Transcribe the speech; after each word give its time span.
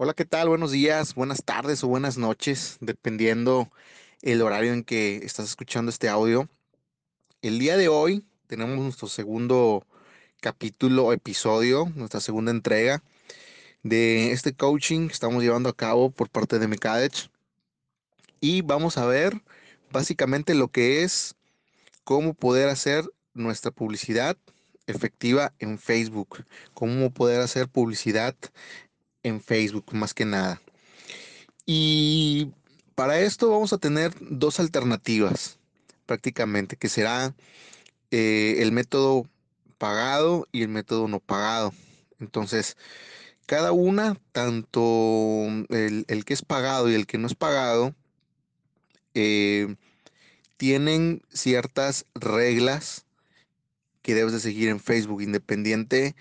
Hola, 0.00 0.14
¿qué 0.14 0.24
tal? 0.24 0.48
Buenos 0.48 0.70
días, 0.70 1.16
buenas 1.16 1.42
tardes 1.42 1.82
o 1.82 1.88
buenas 1.88 2.18
noches, 2.18 2.76
dependiendo 2.80 3.68
el 4.22 4.42
horario 4.42 4.72
en 4.72 4.84
que 4.84 5.16
estás 5.16 5.46
escuchando 5.48 5.90
este 5.90 6.08
audio. 6.08 6.48
El 7.42 7.58
día 7.58 7.76
de 7.76 7.88
hoy 7.88 8.24
tenemos 8.46 8.78
nuestro 8.78 9.08
segundo 9.08 9.84
capítulo 10.40 11.12
episodio, 11.12 11.90
nuestra 11.96 12.20
segunda 12.20 12.52
entrega 12.52 13.02
de 13.82 14.30
este 14.30 14.54
coaching 14.54 15.08
que 15.08 15.14
estamos 15.14 15.42
llevando 15.42 15.68
a 15.68 15.76
cabo 15.76 16.10
por 16.12 16.30
parte 16.30 16.60
de 16.60 16.68
Mecadech. 16.68 17.28
Y 18.38 18.62
vamos 18.62 18.98
a 18.98 19.04
ver 19.04 19.42
básicamente 19.90 20.54
lo 20.54 20.68
que 20.68 21.02
es 21.02 21.34
cómo 22.04 22.34
poder 22.34 22.68
hacer 22.68 23.04
nuestra 23.34 23.72
publicidad 23.72 24.36
efectiva 24.86 25.52
en 25.58 25.76
Facebook, 25.76 26.44
cómo 26.72 27.10
poder 27.10 27.40
hacer 27.40 27.66
publicidad 27.66 28.36
en 29.22 29.40
Facebook 29.40 29.86
más 29.92 30.14
que 30.14 30.24
nada. 30.24 30.60
Y 31.66 32.52
para 32.94 33.20
esto 33.20 33.50
vamos 33.50 33.72
a 33.72 33.78
tener 33.78 34.12
dos 34.20 34.60
alternativas 34.60 35.58
prácticamente, 36.06 36.76
que 36.76 36.88
será 36.88 37.34
eh, 38.10 38.56
el 38.58 38.72
método 38.72 39.26
pagado 39.76 40.48
y 40.52 40.62
el 40.62 40.68
método 40.68 41.08
no 41.08 41.20
pagado. 41.20 41.72
Entonces, 42.18 42.76
cada 43.46 43.72
una, 43.72 44.18
tanto 44.32 44.80
el, 45.68 46.04
el 46.08 46.24
que 46.24 46.34
es 46.34 46.42
pagado 46.42 46.90
y 46.90 46.94
el 46.94 47.06
que 47.06 47.18
no 47.18 47.26
es 47.26 47.34
pagado, 47.34 47.94
eh, 49.14 49.76
tienen 50.56 51.22
ciertas 51.32 52.06
reglas 52.14 53.06
que 54.02 54.14
debes 54.14 54.32
de 54.32 54.40
seguir 54.40 54.68
en 54.68 54.80
Facebook, 54.80 55.22
independiente 55.22 56.16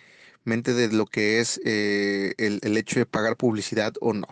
de 0.47 0.89
lo 0.93 1.05
que 1.05 1.41
es 1.41 1.59
eh, 1.65 2.33
el, 2.37 2.59
el, 2.63 2.77
hecho 2.77 2.99
de 2.99 3.05
pagar 3.05 3.35
publicidad 3.35 3.93
o 3.99 4.13
no. 4.13 4.27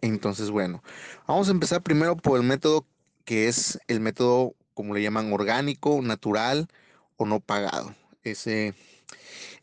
Entonces, 0.00 0.50
bueno, 0.50 0.82
vamos 1.26 1.48
a 1.48 1.50
empezar 1.50 1.82
primero 1.82 2.16
por 2.16 2.40
el 2.40 2.46
método 2.46 2.86
que 3.26 3.46
es 3.46 3.78
el 3.86 4.00
método, 4.00 4.54
como 4.72 4.94
le 4.94 5.02
llaman, 5.02 5.30
orgánico, 5.32 6.00
natural 6.00 6.68
o 7.16 7.26
no 7.26 7.40
pagado. 7.40 7.94
Ese, 8.22 8.72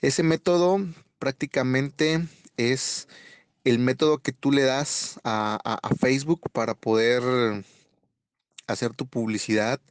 ese 0.02 0.22
método 0.22 0.86
prácticamente 1.18 2.24
es 2.58 3.08
el 3.64 3.80
método 3.80 4.20
que 4.20 4.34
tú 4.34 4.52
le 4.52 4.62
das 4.62 5.20
a, 5.24 5.58
a, 5.64 5.80
a 5.82 5.96
Facebook 5.96 6.42
para 6.52 6.76
poder 6.76 7.66
hacer 8.68 8.94
tu 8.94 9.08
publicidad 9.08 9.82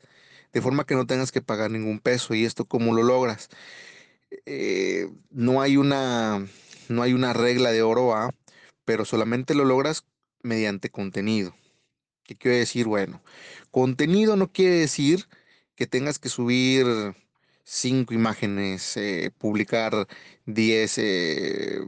de 0.53 0.63
forma 0.63 0.87
que 0.87 0.95
no 0.95 1.07
tengas 1.07 1.33
que 1.33 1.43
pagar 1.43 1.73
ningún 1.73 1.99
peso. 1.99 2.33
¿Y 2.33 2.45
esto 2.45 2.65
cómo 2.65 2.95
lo 2.95 3.03
logras? 3.03 3.49
Eh, 4.45 5.09
no 5.31 5.61
hay 5.61 5.77
una 5.77 6.47
no 6.89 7.03
hay 7.03 7.13
una 7.13 7.33
regla 7.33 7.73
de 7.73 7.83
oro 7.83 8.15
A, 8.15 8.35
pero 8.85 9.05
solamente 9.05 9.55
lo 9.55 9.65
logras 9.65 10.05
mediante 10.43 10.91
contenido. 10.91 11.55
¿Qué 12.23 12.37
quiere 12.37 12.59
decir? 12.59 12.87
Bueno, 12.87 13.23
contenido 13.71 14.37
no 14.37 14.53
quiere 14.53 14.77
decir 14.77 15.27
que 15.75 15.87
tengas 15.87 16.19
que 16.19 16.29
subir 16.29 16.87
cinco 17.65 18.15
imágenes, 18.15 18.97
eh, 18.97 19.31
publicar 19.37 20.07
10 20.47 20.99
eh, 20.99 21.81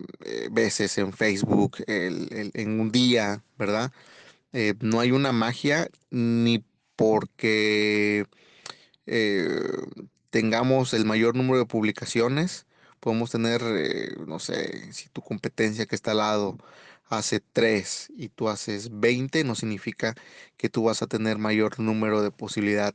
veces 0.51 0.99
en 0.99 1.13
Facebook 1.13 1.77
en 1.87 2.81
un 2.81 2.91
día, 2.91 3.45
¿verdad? 3.59 3.93
No 4.81 5.01
hay 5.01 5.13
una 5.13 5.33
magia 5.33 5.89
ni 6.11 6.65
porque 6.97 8.27
tengamos 10.31 10.95
el 10.95 11.05
mayor 11.05 11.37
número 11.37 11.59
de 11.59 11.67
publicaciones. 11.67 12.67
Podemos 13.01 13.31
tener, 13.31 13.63
eh, 13.65 14.17
no 14.27 14.39
sé, 14.39 14.93
si 14.93 15.09
tu 15.09 15.23
competencia 15.23 15.87
que 15.87 15.95
está 15.95 16.13
al 16.13 16.19
lado 16.19 16.59
hace 17.09 17.41
3 17.41 18.13
y 18.17 18.29
tú 18.29 18.49
haces 18.49 18.91
20, 19.01 19.45
no 19.45 19.55
significa 19.55 20.15
que 20.57 20.69
tú 20.69 20.85
vas 20.85 21.03
a 21.03 21.07
tener 21.07 21.39
mayor 21.39 21.81
número 21.81 22.23
de 22.23 22.31
posibilidad 22.31 22.95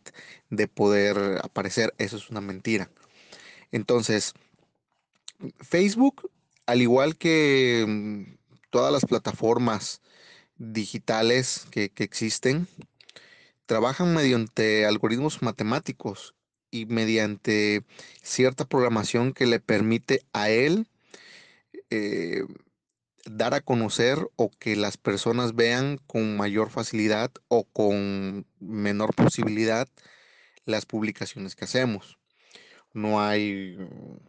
de 0.50 0.68
poder 0.68 1.40
aparecer. 1.44 1.94
Eso 1.98 2.18
es 2.18 2.30
una 2.30 2.42
mentira. 2.42 2.90
Entonces, 3.72 4.34
Facebook, 5.62 6.30
al 6.66 6.82
igual 6.82 7.18
que 7.18 7.86
mm, 7.88 8.38
todas 8.70 8.92
las 8.94 9.06
plataformas 9.06 10.02
digitales 10.58 11.66
que, 11.72 11.90
que 11.90 12.04
existen, 12.04 12.68
trabajan 13.66 14.14
mediante 14.14 14.86
algoritmos 14.86 15.42
matemáticos 15.42 16.36
y 16.74 16.88
mediante 16.88 17.84
cierta 18.24 18.66
programación 18.66 19.32
que 19.32 19.46
le 19.46 19.60
permite 19.60 20.26
a 20.34 20.50
él 20.50 20.88
eh, 21.92 22.44
dar 23.26 23.54
a 23.54 23.62
conocer 23.62 24.18
o 24.38 24.50
que 24.50 24.76
las 24.76 24.98
personas 24.98 25.54
vean 25.56 26.00
con 26.08 26.36
mayor 26.36 26.72
facilidad 26.72 27.32
o 27.48 27.66
con 27.66 28.48
menor 28.60 29.14
posibilidad 29.14 29.88
las 30.66 30.88
publicaciones 30.88 31.56
que 31.56 31.66
hacemos. 31.66 32.18
No 32.92 33.22
hay, 33.22 33.78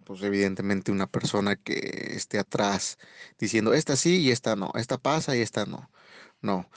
pues 0.05 0.23
evidentemente, 0.23 0.93
una 0.93 1.07
persona 1.07 1.57
que 1.57 2.13
esté 2.15 2.39
atrás 2.39 2.99
diciendo, 3.39 3.73
esta 3.73 3.97
sí 3.97 4.19
y 4.21 4.31
esta 4.31 4.55
no, 4.55 4.71
esta 4.75 4.99
pasa 4.99 5.35
y 5.35 5.41
esta 5.41 5.65
no. 5.65 5.91
No, 6.43 6.69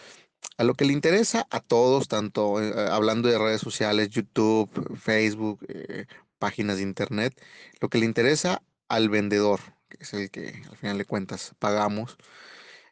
a 0.57 0.63
lo 0.63 0.73
que 0.73 0.85
le 0.85 0.93
interesa 0.93 1.47
a 1.51 1.59
todos, 1.59 2.07
tanto 2.07 2.61
eh, 2.61 2.73
hablando 2.89 3.29
de 3.29 3.37
redes 3.37 3.61
sociales, 3.61 4.09
YouTube, 4.09 4.97
Facebook, 4.97 5.63
eh, 5.69 6.05
páginas 6.39 6.77
de 6.77 6.83
internet, 6.83 7.39
lo 7.79 7.89
que 7.89 7.99
le 7.99 8.05
interesa 8.05 8.63
al 8.87 9.09
vendedor, 9.09 9.59
que 9.89 9.97
es 10.01 10.13
el 10.13 10.31
que 10.31 10.61
al 10.69 10.77
final 10.77 10.97
de 10.97 11.05
cuentas 11.05 11.53
pagamos, 11.59 12.17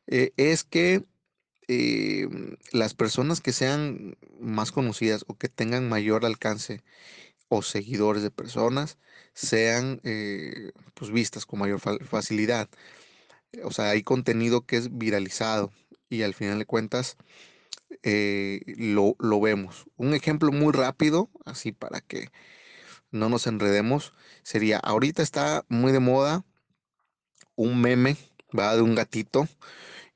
eh, 0.07 0.33
es 0.37 0.63
que 0.63 1.03
las 2.71 2.93
personas 2.93 3.41
que 3.41 3.51
sean 3.51 4.17
más 4.39 4.71
conocidas 4.71 5.25
o 5.27 5.35
que 5.35 5.49
tengan 5.49 5.89
mayor 5.89 6.23
alcance 6.23 6.83
o 7.49 7.63
seguidores 7.63 8.21
de 8.21 8.29
personas 8.29 8.99
sean 9.33 9.99
pues 10.93 11.09
vistas 11.11 11.47
con 11.47 11.59
mayor 11.59 11.79
fa 11.79 11.97
facilidad. 12.05 12.69
O 13.63 13.71
sea, 13.71 13.89
hay 13.89 14.03
contenido 14.03 14.65
que 14.67 14.77
es 14.77 14.95
viralizado 14.95 15.71
y 16.09 16.23
al 16.23 16.33
final 16.33 16.59
de 16.59 16.65
cuentas 16.65 17.17
eh, 18.03 18.61
lo, 18.77 19.15
lo, 19.19 19.39
vemos. 19.41 19.85
Un 19.97 20.13
ejemplo 20.13 20.51
muy 20.51 20.73
rápido, 20.73 21.29
así 21.45 21.71
para 21.71 22.01
que 22.01 22.29
no 23.11 23.29
nos 23.29 23.47
enredemos, 23.47 24.13
sería, 24.43 24.77
ahorita 24.79 25.23
está 25.23 25.65
muy 25.69 25.91
de 25.91 25.99
moda 25.99 26.43
un 27.55 27.81
meme, 27.81 28.17
va 28.57 28.75
de 28.75 28.81
un 28.81 28.95
gatito 28.95 29.47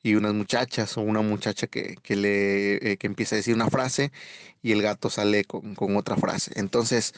y 0.04 0.16
unas 0.16 0.34
muchachas 0.34 0.98
o 0.98 1.02
una 1.02 1.22
muchacha 1.22 1.68
que, 1.68 1.96
que 2.02 2.16
le 2.16 2.92
eh, 2.92 2.98
que 2.98 3.08
empieza 3.08 3.36
a 3.36 3.38
decir 3.38 3.56
una 3.56 3.70
frase 3.70 4.12
y 4.62 4.72
el 4.72 4.82
gato 4.82 5.10
sale 5.10 5.46
con, 5.46 5.76
con 5.76 5.96
otra 5.98 6.16
frase. 6.18 6.52
Entonces, 6.56 7.14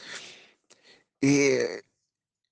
eh, 1.20 1.82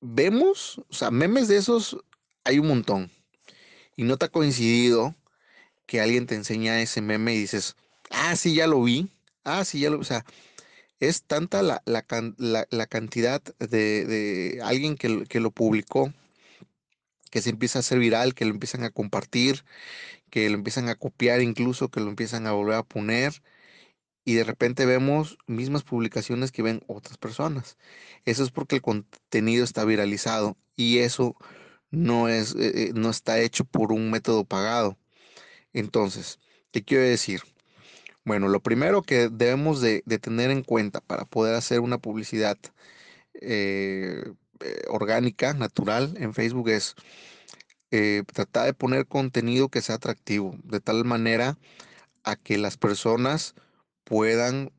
vemos, 0.01 0.81
o 0.89 0.95
sea, 0.95 1.11
memes 1.11 1.49
de 1.49 1.57
esos 1.57 1.99
hay 2.45 2.59
un 2.59 2.69
montón. 2.69 3.11
Y 3.97 4.05
no 4.05 4.17
te 4.17 4.27
ha 4.27 4.29
coincidido 4.29 5.15
que 5.91 6.01
alguien 6.01 6.27
te 6.27 6.37
enseña 6.37 6.81
ese 6.81 7.03
meme 7.03 7.35
y 7.35 7.41
dices, 7.41 7.75
ah, 8.11 8.37
sí, 8.37 8.55
ya 8.55 8.69
lo 8.69 8.81
vi, 8.81 9.11
ah, 9.43 9.65
sí, 9.65 9.81
ya 9.81 9.91
lo, 9.91 9.99
o 9.99 10.05
sea, 10.05 10.25
es 11.01 11.25
tanta 11.25 11.63
la, 11.63 11.83
la, 11.85 12.07
la, 12.71 12.87
cantidad 12.87 13.43
de, 13.59 14.05
de 14.05 14.61
alguien 14.63 14.97
que, 14.97 15.25
que, 15.25 15.41
lo 15.41 15.51
publicó, 15.51 16.13
que 17.33 17.43
se 17.43 17.51
empieza 17.51 17.81
a 17.81 17.81
hacer 17.81 17.99
viral, 17.99 18.37
que 18.37 18.45
lo 18.45 18.53
empiezan 18.53 18.85
a 18.85 18.91
compartir, 18.91 19.65
que 20.31 20.49
lo 20.49 20.55
empiezan 20.55 20.89
a 20.89 20.95
copiar 20.95 21.43
incluso, 21.43 21.89
que 21.89 21.99
lo 21.99 22.09
empiezan 22.09 22.47
a 22.47 22.53
volver 22.53 22.77
a 22.77 22.85
poner, 22.85 23.43
y 24.25 24.35
de 24.35 24.45
repente 24.45 24.87
vemos 24.87 25.39
mismas 25.49 25.83
publicaciones 25.83 26.53
que 26.53 26.63
ven 26.63 26.85
otras 26.87 27.19
personas. 27.19 27.77
Eso 28.27 28.45
es 28.45 28.53
porque 28.53 28.77
el 28.77 28.83
contenido 28.83 29.65
está 29.65 29.85
viralizado 29.85 30.57
y 30.77 30.99
eso 30.99 31.35
no, 31.91 32.29
es, 32.29 32.55
eh, 32.57 32.93
no 32.95 33.11
está 33.11 33.41
hecho 33.41 33.65
por 33.65 33.91
un 33.91 34.13
método 34.13 34.45
pagado. 34.45 34.97
Entonces, 35.73 36.39
¿qué 36.73 36.83
quiero 36.85 37.05
decir? 37.05 37.43
Bueno, 38.25 38.49
lo 38.49 38.61
primero 38.61 39.03
que 39.03 39.29
debemos 39.29 39.81
de, 39.81 40.03
tener 40.21 40.51
en 40.51 40.63
cuenta 40.63 41.01
para 41.01 41.25
poder 41.25 41.55
hacer 41.55 41.81
una 41.81 41.99
publicidad 41.99 42.59
eh, 43.35 44.23
eh, 44.61 44.83
orgánica, 44.89 45.55
natural 45.55 46.15
en 46.19 46.35
Facebook 46.35 46.69
es 46.69 46.95
eh, 47.91 48.23
tratar 48.33 48.67
de 48.67 48.75
poner 48.75 49.07
contenido 49.07 49.69
que 49.69 49.83
sea 49.83 49.97
atractivo, 49.97 50.57
de 50.65 50.81
tal 50.81 51.05
manera 51.05 51.59
a 52.25 52.37
que 52.37 52.59
las 52.59 52.77
personas 52.77 53.55
puedan 54.05 54.73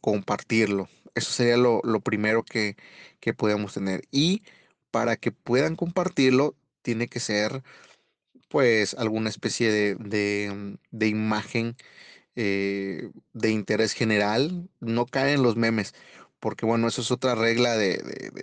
compartirlo. 0.00 0.88
Eso 1.14 1.32
sería 1.32 1.56
lo, 1.56 1.80
lo 1.84 2.00
primero 2.00 2.42
que, 2.42 2.76
que 3.20 3.34
podemos 3.34 3.74
tener. 3.74 4.02
Y 4.10 4.42
para 4.90 5.16
que 5.16 5.32
puedan 5.32 5.76
compartirlo, 5.76 6.56
tiene 6.82 7.08
que 7.08 7.20
ser 7.20 7.62
pues 8.52 8.92
alguna 8.94 9.30
especie 9.30 9.72
de, 9.72 9.94
de, 10.90 11.08
imagen 11.08 11.74
eh, 12.36 13.10
de 13.32 13.50
interés 13.50 13.94
general, 13.94 14.68
no 14.80 15.06
caen 15.06 15.42
los 15.42 15.56
memes, 15.56 15.94
porque 16.38 16.66
bueno, 16.66 16.86
eso 16.86 17.00
es 17.00 17.10
otra 17.10 17.34
regla 17.34 17.78
de, 17.78 17.96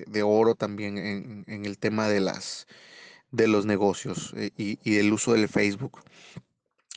de, 0.07 0.23
oro 0.23 0.55
también 0.55 0.97
en, 0.97 1.45
en, 1.47 1.65
el 1.65 1.77
tema 1.77 2.07
de 2.09 2.21
las 2.21 2.65
de 3.31 3.47
los 3.47 3.67
negocios 3.67 4.33
eh, 4.35 4.49
y, 4.57 4.79
y, 4.83 4.97
el 4.97 5.13
uso 5.13 5.33
del 5.33 5.47
Facebook. 5.47 6.01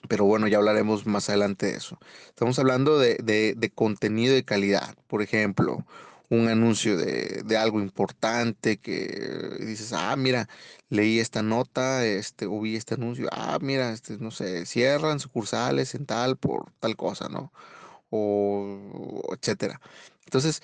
Pero 0.09 0.25
bueno, 0.25 0.49
ya 0.49 0.57
hablaremos 0.57 1.07
más 1.07 1.29
adelante 1.29 1.67
de 1.67 1.77
eso. 1.77 1.99
Estamos 2.29 2.59
hablando 2.59 2.99
de- 2.99 3.19
de 3.57 3.71
contenido 3.71 4.35
de 4.35 4.45
calidad. 4.45 4.95
Por 5.07 5.21
ejemplo, 5.23 5.85
un 6.33 6.49
anuncio 6.49 6.97
de, 6.97 7.43
de 7.45 7.57
algo 7.57 7.81
importante 7.81 8.79
que 8.81 9.57
dices, 9.61 9.93
ah, 9.93 10.17
mira, 10.17 10.49
leí 10.89 11.19
esta 11.21 11.43
nota, 11.43 12.07
este, 12.07 12.47
o 12.47 12.61
vi 12.61 12.77
este 12.77 12.95
anuncio, 12.95 13.29
ah, 13.33 13.59
mira, 13.61 13.93
este, 13.93 14.19
no 14.19 14.31
sé, 14.31 14.67
cierran 14.67 15.21
sucursales 15.21 15.95
en 15.95 16.07
tal 16.07 16.39
por 16.39 16.73
tal 16.81 16.97
cosa, 16.97 17.29
¿no? 17.29 17.53
O 18.11 19.23
etcétera. 19.39 19.81
Entonces, 20.27 20.63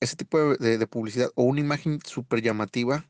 ese 0.00 0.16
tipo 0.16 0.38
de, 0.56 0.78
de- 0.78 0.86
publicidad 0.86 1.30
o 1.34 1.44
una 1.44 1.60
imagen 1.60 2.00
súper 2.04 2.42
llamativa 2.42 3.06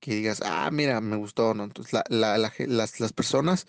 que 0.00 0.14
digas, 0.16 0.42
ah, 0.44 0.70
mira, 0.72 1.00
me 1.00 1.16
gustó, 1.16 1.54
¿no? 1.54 1.64
Entonces, 1.64 1.92
la, 1.94 2.04
la- 2.10 2.38
las, 2.68 3.00
las 3.00 3.12
personas 3.14 3.66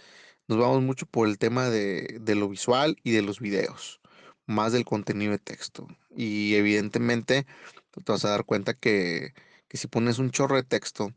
nos 0.48 0.60
vamos 0.60 0.84
mucho 0.84 1.06
por 1.08 1.28
el 1.28 1.40
tema 1.40 1.70
de, 1.70 2.20
de 2.22 2.36
lo 2.36 2.50
visual 2.50 2.98
y 3.04 3.12
de 3.12 3.22
los 3.24 3.40
videos, 3.42 4.02
más 4.48 4.74
del 4.74 4.86
contenido 4.86 5.32
de 5.34 5.40
texto. 5.40 5.88
Y 6.18 6.56
evidentemente, 6.56 7.46
tú 7.92 8.02
te 8.02 8.12
vas 8.12 8.26
a 8.26 8.32
dar 8.32 8.46
cuenta 8.46 8.74
que, 8.74 9.34
que 9.70 9.78
si 9.78 9.88
pones 9.88 10.20
un 10.20 10.32
chorro 10.32 10.58
de 10.58 10.64
texto 10.64 11.14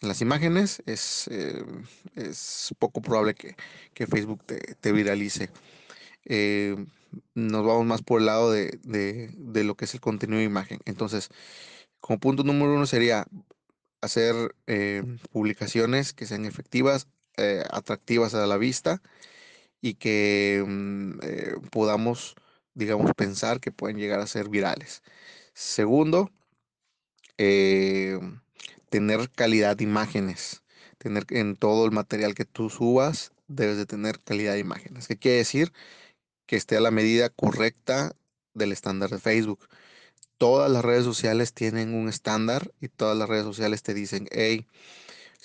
en 0.00 0.08
las 0.08 0.22
imágenes, 0.22 0.82
es, 0.86 1.28
eh, 1.30 1.64
es 2.16 2.74
poco 2.78 3.02
probable 3.02 3.34
que, 3.34 3.56
que 3.94 4.06
Facebook 4.06 4.44
te, 4.46 4.58
te 4.80 4.92
viralice. 4.92 5.50
Eh, 6.24 6.76
nos 7.34 7.66
vamos 7.66 7.86
más 7.86 8.02
por 8.02 8.20
el 8.20 8.26
lado 8.26 8.50
de, 8.52 8.78
de 8.84 9.30
de 9.36 9.64
lo 9.64 9.76
que 9.76 9.86
es 9.86 9.94
el 9.94 10.00
contenido 10.00 10.38
de 10.38 10.44
imagen. 10.46 10.80
Entonces, 10.86 11.30
como 12.00 12.20
punto 12.20 12.44
número 12.44 12.74
uno 12.74 12.86
sería 12.86 13.26
hacer 14.00 14.54
eh, 14.66 15.02
publicaciones 15.32 16.12
que 16.12 16.26
sean 16.26 16.44
efectivas, 16.46 17.08
eh, 17.36 17.64
atractivas 17.70 18.34
a 18.34 18.46
la 18.46 18.58
vista 18.58 19.02
y 19.80 19.94
que 19.94 20.64
mm, 20.66 21.18
podamos, 21.70 22.36
digamos, 22.74 23.12
pensar 23.14 23.60
que 23.60 23.72
pueden 23.72 23.98
llegar 23.98 24.20
a 24.20 24.26
ser 24.26 24.48
virales. 24.48 25.02
Segundo, 25.54 26.30
eh, 27.38 28.18
tener 28.90 29.30
calidad 29.30 29.76
de 29.76 29.84
imágenes. 29.84 30.62
Tener 30.98 31.26
en 31.30 31.56
todo 31.56 31.84
el 31.84 31.92
material 31.92 32.34
que 32.34 32.44
tú 32.44 32.70
subas, 32.70 33.32
debes 33.48 33.76
de 33.76 33.86
tener 33.86 34.20
calidad 34.20 34.54
de 34.54 34.60
imágenes. 34.60 35.08
¿Qué 35.08 35.18
quiere 35.18 35.38
decir? 35.38 35.72
Que 36.46 36.56
esté 36.56 36.76
a 36.76 36.80
la 36.80 36.90
medida 36.90 37.30
correcta 37.30 38.16
del 38.54 38.72
estándar 38.72 39.10
de 39.10 39.18
Facebook. 39.18 39.68
Todas 40.38 40.70
las 40.70 40.84
redes 40.84 41.04
sociales 41.04 41.52
tienen 41.52 41.94
un 41.94 42.08
estándar 42.08 42.72
y 42.80 42.88
todas 42.88 43.16
las 43.16 43.28
redes 43.28 43.44
sociales 43.44 43.82
te 43.82 43.94
dicen, 43.94 44.28
hey, 44.32 44.66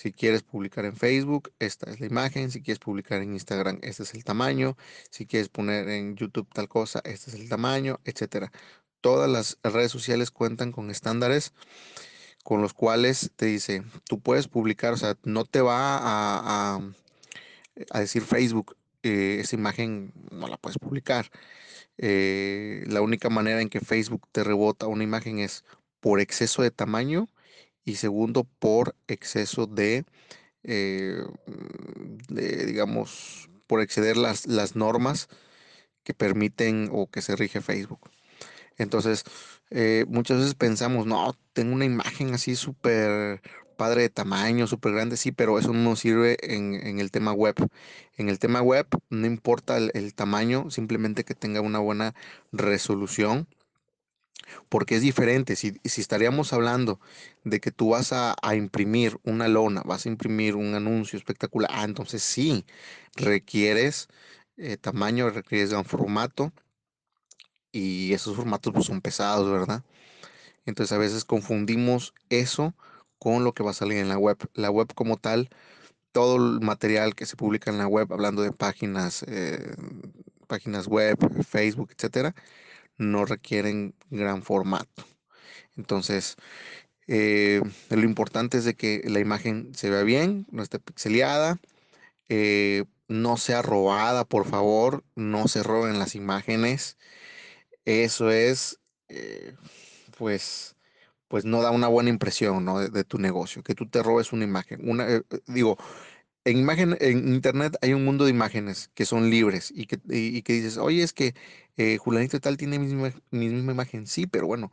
Si 0.00 0.12
quieres 0.12 0.42
publicar 0.42 0.86
en 0.86 0.96
Facebook, 0.96 1.52
esta 1.58 1.90
es 1.90 2.00
la 2.00 2.06
imagen. 2.06 2.50
Si 2.50 2.62
quieres 2.62 2.78
publicar 2.78 3.20
en 3.20 3.34
Instagram, 3.34 3.80
este 3.82 4.02
es 4.04 4.14
el 4.14 4.24
tamaño. 4.24 4.78
Si 5.10 5.26
quieres 5.26 5.50
poner 5.50 5.90
en 5.90 6.16
YouTube 6.16 6.48
tal 6.54 6.68
cosa, 6.70 7.02
este 7.04 7.30
es 7.30 7.36
el 7.36 7.50
tamaño, 7.50 8.00
etcétera. 8.06 8.50
Todas 9.02 9.28
las 9.28 9.58
redes 9.62 9.92
sociales 9.92 10.30
cuentan 10.30 10.72
con 10.72 10.90
estándares 10.90 11.52
con 12.44 12.62
los 12.62 12.72
cuales 12.72 13.30
te 13.36 13.44
dice, 13.44 13.82
tú 14.08 14.20
puedes 14.20 14.48
publicar, 14.48 14.94
o 14.94 14.96
sea, 14.96 15.18
no 15.24 15.44
te 15.44 15.60
va 15.60 15.98
a, 15.98 16.80
a- 17.92 18.00
decir 18.00 18.22
Facebook, 18.22 18.78
eh, 19.02 19.38
esa 19.40 19.54
imagen 19.56 20.14
no 20.30 20.48
la 20.48 20.56
puedes 20.56 20.78
publicar. 20.78 21.30
Eh, 21.98 22.84
la 22.86 23.02
única 23.02 23.28
manera 23.28 23.60
en 23.60 23.68
que 23.68 23.80
Facebook 23.80 24.26
te 24.32 24.44
rebota 24.44 24.86
una 24.86 25.04
imagen 25.04 25.40
es 25.40 25.62
por 26.00 26.20
exceso 26.20 26.62
de 26.62 26.70
tamaño 26.70 27.28
y 27.84 27.96
segundo 27.96 28.44
por 28.44 28.94
exceso 29.08 29.66
de 29.66 30.04
eh, 30.62 31.24
mm, 31.46 32.34
de, 32.34 32.66
digamos, 32.66 33.48
por 33.66 33.80
exceder 33.80 34.16
las, 34.16 34.46
las 34.46 34.76
normas 34.76 35.28
que 36.04 36.14
permiten 36.14 36.90
o 36.92 37.10
que 37.10 37.22
se 37.22 37.36
rige 37.36 37.60
Facebook. 37.60 38.10
Entonces, 38.78 39.24
eh, 39.70 40.04
muchas 40.08 40.38
veces 40.38 40.54
pensamos, 40.54 41.06
no, 41.06 41.36
tengo 41.52 41.74
una 41.74 41.84
imagen 41.84 42.34
así 42.34 42.56
súper 42.56 43.42
padre 43.76 44.02
de 44.02 44.10
tamaño, 44.10 44.66
súper 44.66 44.92
grande, 44.92 45.16
sí, 45.16 45.32
pero 45.32 45.58
eso 45.58 45.72
no 45.72 45.96
sirve 45.96 46.36
en, 46.42 46.74
en 46.74 46.98
el 47.00 47.10
tema 47.10 47.32
web. 47.32 47.54
En 48.16 48.28
el 48.28 48.38
tema 48.38 48.62
web 48.62 48.86
no 49.10 49.26
importa 49.26 49.78
el 49.78 50.14
tamaño, 50.14 50.70
simplemente 50.70 51.24
que 51.24 51.34
tenga 51.34 51.60
una 51.60 51.78
buena 51.78 52.14
resolución 52.52 53.48
porque 54.68 54.96
es 54.96 55.02
diferente. 55.02 55.56
Si, 55.56 55.80
si 55.84 56.00
estaríamos 56.00 56.52
hablando 56.52 57.00
de 57.44 57.60
que 57.60 57.70
tú 57.70 57.90
vas 57.90 58.12
a, 58.12 58.34
a 58.42 58.54
imprimir 58.54 59.18
una 59.24 59.48
lona, 59.48 59.82
vas 59.84 60.06
a 60.06 60.08
imprimir 60.08 60.56
un 60.56 60.74
anuncio 60.74 61.18
espectacular, 61.18 61.70
ah, 61.72 61.84
entonces 61.84 62.22
sí, 62.22 62.64
requieres 63.16 64.08
eh, 64.56 64.76
tamaño, 64.76 65.30
requieres 65.30 65.70
gran 65.70 65.84
formato 65.84 66.52
y 67.72 68.12
esos 68.12 68.36
formatos 68.36 68.72
pues, 68.72 68.86
son 68.86 69.00
pesados, 69.00 69.50
¿verdad? 69.50 69.84
Entonces 70.66 70.92
a 70.92 70.98
veces 70.98 71.24
confundimos 71.24 72.14
eso 72.28 72.74
con 73.18 73.44
lo 73.44 73.54
que 73.54 73.62
va 73.62 73.70
a 73.70 73.74
salir 73.74 73.98
en 73.98 74.08
la 74.08 74.18
web. 74.18 74.38
La 74.54 74.70
web 74.70 74.92
como 74.94 75.16
tal, 75.16 75.50
todo 76.12 76.36
el 76.36 76.60
material 76.60 77.14
que 77.14 77.26
se 77.26 77.36
publica 77.36 77.70
en 77.70 77.78
la 77.78 77.86
web, 77.88 78.12
hablando 78.12 78.42
de 78.42 78.52
páginas, 78.52 79.24
eh, 79.28 79.74
páginas 80.46 80.88
web, 80.88 81.18
Facebook, 81.44 81.90
etcétera, 81.96 82.34
no 83.00 83.26
requieren 83.26 83.96
gran 84.10 84.42
formato. 84.44 85.04
Entonces, 85.76 86.36
Eh, 87.08 87.62
lo 87.90 88.02
importante 88.02 88.58
es 88.58 88.64
de 88.64 88.74
que 88.76 89.02
la 89.06 89.20
imagen 89.20 89.74
se 89.74 89.90
vea 89.90 90.02
bien, 90.04 90.46
no 90.52 90.62
esté 90.62 90.78
pixeleada, 90.78 91.60
eh, 92.28 92.84
no 93.08 93.36
sea 93.38 93.62
robada, 93.62 94.24
por 94.26 94.46
favor, 94.46 95.04
no 95.16 95.48
se 95.48 95.62
roben 95.62 95.98
las 96.00 96.14
imágenes. 96.16 96.98
Eso 97.84 98.30
es, 98.30 98.80
eh, 99.08 99.54
pues, 100.18 100.76
pues 101.28 101.44
no 101.44 101.62
da 101.62 101.70
una 101.72 101.88
buena 101.88 102.10
impresión, 102.10 102.64
¿no? 102.64 102.80
de, 102.80 102.90
de 102.90 103.04
tu 103.04 103.18
negocio, 103.18 103.62
que 103.62 103.74
tú 103.74 103.88
te 103.88 104.02
robes 104.02 104.32
una 104.32 104.44
imagen. 104.44 104.88
Una, 104.88 105.22
digo, 105.46 105.78
en 106.44 106.58
imagen, 106.58 106.96
en 107.00 107.34
internet 107.34 107.76
hay 107.82 107.92
un 107.94 108.04
mundo 108.04 108.24
de 108.24 108.30
imágenes 108.30 108.90
que 108.94 109.04
son 109.04 109.30
libres 109.30 109.72
y 109.74 109.86
que, 109.86 110.00
y, 110.08 110.42
que 110.42 110.54
dices, 110.54 110.78
oye, 110.78 111.02
es 111.02 111.12
que 111.12 111.34
eh, 111.76 111.98
Julanito 111.98 112.36
y 112.36 112.40
tal 112.40 112.56
tiene 112.56 112.78
mi 112.78 112.86
misma, 112.86 113.12
mi 113.30 113.48
misma 113.48 113.72
imagen. 113.72 114.06
Sí, 114.06 114.26
pero 114.26 114.46
bueno, 114.46 114.72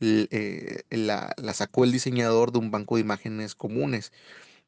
eh, 0.00 0.82
la, 0.90 1.34
la 1.36 1.54
sacó 1.54 1.84
el 1.84 1.92
diseñador 1.92 2.52
de 2.52 2.58
un 2.58 2.70
banco 2.70 2.96
de 2.96 3.02
imágenes 3.02 3.54
comunes, 3.54 4.12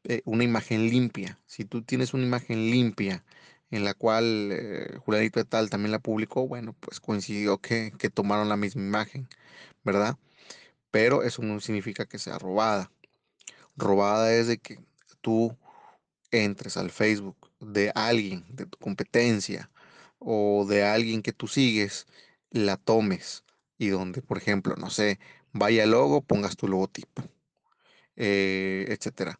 eh, 0.05 0.23
una 0.25 0.45
imagen 0.45 0.89
limpia. 0.89 1.39
Si 1.47 1.65
tú 1.65 1.83
tienes 1.83 2.15
una 2.15 2.25
imagen 2.25 2.71
limpia 2.71 3.25
en 3.71 3.85
la 3.85 3.95
cual 3.95 4.51
eh, 4.53 4.99
Julanito 5.05 5.45
tal 5.45 5.71
también 5.71 5.93
la 5.93 5.99
publicó, 6.01 6.47
bueno, 6.49 6.75
pues 6.81 7.01
coincidió 7.01 7.59
que, 7.59 7.93
que 7.99 8.11
tomaron 8.11 8.49
la 8.49 8.57
misma 8.57 8.83
imagen, 8.83 9.29
¿verdad? 9.85 10.17
Pero 10.91 11.23
eso 11.25 11.43
no 11.43 11.61
significa 11.61 12.07
que 12.07 12.19
sea 12.19 12.39
robada. 12.39 12.93
Robada 13.77 14.33
es 14.35 14.49
de 14.49 14.59
que 14.59 14.81
tú 15.21 15.57
entres 16.31 16.77
al 16.77 16.91
Facebook 16.91 17.37
de 17.61 17.93
alguien 17.95 18.45
de 18.51 18.67
tu 18.67 18.79
competencia 18.79 19.71
o 20.19 20.67
de 20.69 20.85
alguien 20.85 21.23
que 21.23 21.33
tú 21.33 21.49
sigues, 21.49 22.07
la 22.51 22.77
tomes 22.77 23.45
y 23.79 23.89
donde, 23.89 24.23
por 24.23 24.39
ejemplo, 24.39 24.77
no 24.77 24.91
sé, 24.91 25.19
vaya 25.53 25.87
logo, 25.87 26.23
pongas 26.23 26.57
tu 26.57 26.69
logotipo, 26.69 27.23
eh, 28.17 28.87
etcétera. 28.89 29.39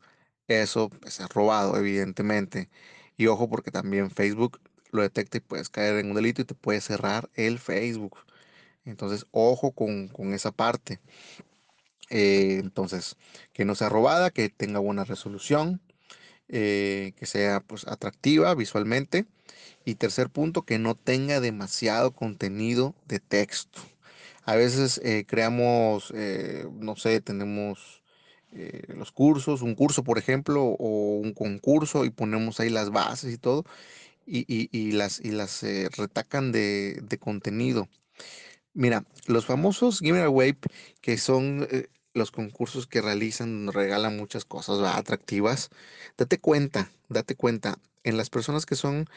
Eso 0.49 0.91
pues, 0.91 1.21
es 1.21 1.29
robado, 1.31 1.77
evidentemente. 1.77 2.71
Y 3.17 3.27
ojo, 3.29 3.49
porque 3.49 3.71
también 3.71 4.11
Facebook 4.11 4.61
lo 4.93 5.03
detecta 5.03 5.39
y 5.39 5.41
puedes 5.41 5.69
caer 5.71 5.97
en 5.99 6.11
un 6.11 6.17
delito 6.17 6.43
y 6.43 6.45
te 6.45 6.55
puede 6.55 6.81
cerrar 6.81 7.31
el 7.35 7.59
Facebook. 7.59 8.19
Entonces, 8.85 9.27
ojo 9.33 9.73
con, 9.73 10.09
con 10.09 10.35
esa 10.35 10.53
parte. 10.53 11.01
Eh, 12.11 12.59
entonces, 12.61 13.17
que 13.53 13.65
no 13.65 13.75
sea 13.75 13.89
robada, 13.89 14.31
que 14.31 14.49
tenga 14.49 14.79
buena 14.79 15.05
resolución, 15.05 15.81
eh, 16.49 17.13
que 17.19 17.27
sea 17.27 17.61
pues 17.61 17.87
atractiva 17.87 18.55
visualmente. 18.55 19.27
Y 19.85 19.97
tercer 19.97 20.31
punto, 20.31 20.63
que 20.65 20.79
no 20.79 20.95
tenga 20.97 21.41
demasiado 21.41 22.13
contenido 22.13 22.95
de 23.09 23.21
texto. 23.21 23.81
A 24.45 24.57
veces 24.57 25.01
eh, 25.05 25.25
creamos, 25.27 26.13
eh, 26.15 26.67
no 26.81 26.97
sé, 26.97 27.21
tenemos 27.21 28.03
los 28.89 29.13
cursos, 29.13 29.63
un 29.63 29.75
curso 29.75 30.03
por 30.05 30.19
ejemplo, 30.19 30.63
o 30.65 31.17
un 31.19 31.33
concurso 31.35 32.05
y 32.07 32.11
ponemos 32.11 32.61
ahí 32.61 32.71
las 32.71 32.91
bases 32.91 33.35
y 33.35 33.39
todo, 33.39 33.65
y, 34.27 34.41
y- 34.49 34.69
y 34.73 34.93
las, 34.93 35.21
y 35.21 35.33
las 35.33 35.63
retacan 35.97 36.53
de, 36.53 37.01
de 37.03 37.19
contenido. 37.19 37.89
Mira, 38.75 39.05
los 39.27 39.47
famosos 39.47 40.01
giveaway, 40.01 40.57
que 41.01 41.19
son 41.19 41.67
los 42.17 42.31
concursos 42.31 42.87
que 42.87 43.01
realizan, 43.03 43.73
regalan 43.73 44.17
muchas 44.17 44.45
cosas 44.45 44.81
atractivas, 44.81 45.71
date 46.17 46.39
cuenta, 46.39 46.91
date 47.09 47.37
cuenta, 47.37 47.79
en 48.05 48.17
las 48.17 48.31
personas 48.31 48.67
que 48.67 48.77
son 48.77 49.09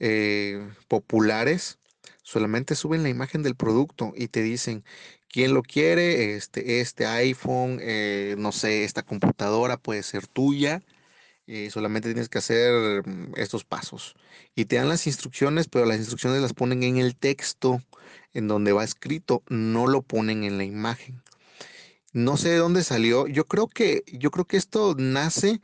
eh, 0.00 0.66
populares, 0.88 1.78
solamente 2.22 2.74
suben 2.74 3.02
la 3.02 3.10
imagen 3.10 3.42
del 3.42 3.56
producto 3.56 4.12
y 4.16 4.28
te 4.28 4.42
dicen 4.42 4.84
quién 5.28 5.54
lo 5.54 5.62
quiere, 5.62 6.34
este, 6.34 6.80
este 6.80 7.06
iPhone, 7.06 7.78
eh, 7.82 8.34
no 8.38 8.52
sé, 8.52 8.84
esta 8.84 9.02
computadora 9.02 9.76
puede 9.76 10.02
ser 10.02 10.26
tuya 10.26 10.82
eh, 11.48 11.70
solamente 11.70 12.10
tienes 12.10 12.28
que 12.28 12.38
hacer 12.38 13.02
mm, 13.08 13.32
estos 13.36 13.64
pasos. 13.64 14.14
Y 14.54 14.66
te 14.66 14.76
dan 14.76 14.88
las 14.88 15.06
instrucciones, 15.06 15.66
pero 15.66 15.86
las 15.86 15.96
instrucciones 15.96 16.42
las 16.42 16.52
ponen 16.52 16.82
en 16.82 16.98
el 16.98 17.16
texto, 17.16 17.82
en 18.34 18.48
donde 18.48 18.72
va 18.72 18.84
escrito, 18.84 19.42
no 19.48 19.86
lo 19.86 20.02
ponen 20.02 20.44
en 20.44 20.58
la 20.58 20.64
imagen. 20.64 21.22
No 22.12 22.36
sé 22.36 22.50
de 22.50 22.56
dónde 22.56 22.82
salió. 22.84 23.26
Yo 23.26 23.46
creo 23.46 23.68
que, 23.68 24.02
yo 24.12 24.30
creo 24.30 24.46
que 24.46 24.56
esto 24.56 24.94
nace 24.98 25.60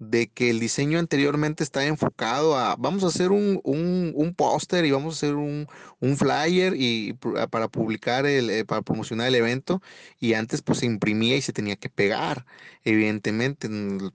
de 0.00 0.28
que 0.28 0.48
el 0.50 0.60
diseño 0.60 0.98
anteriormente 0.98 1.62
estaba 1.62 1.84
enfocado 1.84 2.56
a, 2.56 2.74
vamos 2.76 3.04
a 3.04 3.08
hacer 3.08 3.30
un, 3.32 3.60
un, 3.64 4.34
póster 4.34 4.86
y 4.86 4.90
vamos 4.92 5.14
a 5.14 5.18
hacer 5.18 5.36
un, 5.36 5.68
un 6.00 6.16
flyer 6.16 6.74
y 6.74 7.12
para 7.50 7.68
publicar, 7.68 8.24
el, 8.24 8.48
eh, 8.48 8.64
para 8.64 8.80
promocionar 8.80 9.28
el 9.28 9.34
evento 9.34 9.82
y 10.18 10.32
antes 10.34 10.62
pues 10.62 10.78
se 10.78 10.86
imprimía 10.86 11.36
y 11.36 11.42
se 11.42 11.52
tenía 11.52 11.76
que 11.76 11.90
pegar, 11.90 12.46
evidentemente, 12.84 13.68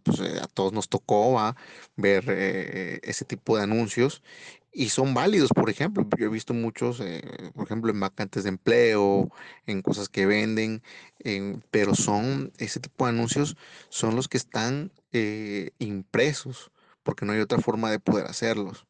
pues 0.04 0.20
eh, 0.22 0.40
a 0.42 0.48
todos 0.48 0.74
nos 0.74 0.90
tocó 0.90 1.38
ver 1.96 2.26
eh, 2.30 3.00
ese 3.04 3.24
tipo 3.26 3.56
de 3.56 3.64
anuncios 3.64 4.24
y 4.76 4.90
son 4.90 5.14
válidos, 5.14 5.52
por 5.56 5.70
ejemplo, 5.70 6.06
yo 6.18 6.26
he 6.26 6.30
visto 6.30 6.54
muchos, 6.54 7.02
por 7.54 7.66
ejemplo, 7.66 7.92
en 7.92 8.00
vacantes 8.00 8.44
de 8.44 8.50
empleo, 8.50 9.32
en 9.66 9.82
cosas 9.82 10.10
que 10.10 10.26
venden, 10.26 10.84
pero 11.72 11.96
son, 11.96 12.52
ese 12.58 12.82
tipo 12.82 13.06
de 13.06 13.12
anuncios 13.12 13.56
son 13.90 14.16
los 14.16 14.28
que 14.28 14.38
están 14.38 14.92
eh, 15.14 15.72
impresos, 15.80 16.72
porque 17.04 17.26
no 17.26 17.32
hay 17.32 17.40
otra 17.40 17.60
forma 17.60 17.90
de 17.90 18.00
poder 18.00 18.26
hacerlos. 18.26 18.86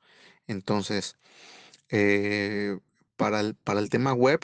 Entonces, 0.47 1.17
eh, 1.89 2.79
para, 3.15 3.41
el, 3.41 3.53
para 3.55 3.79
el 3.79 3.89
tema 3.91 4.13
web, 4.13 4.39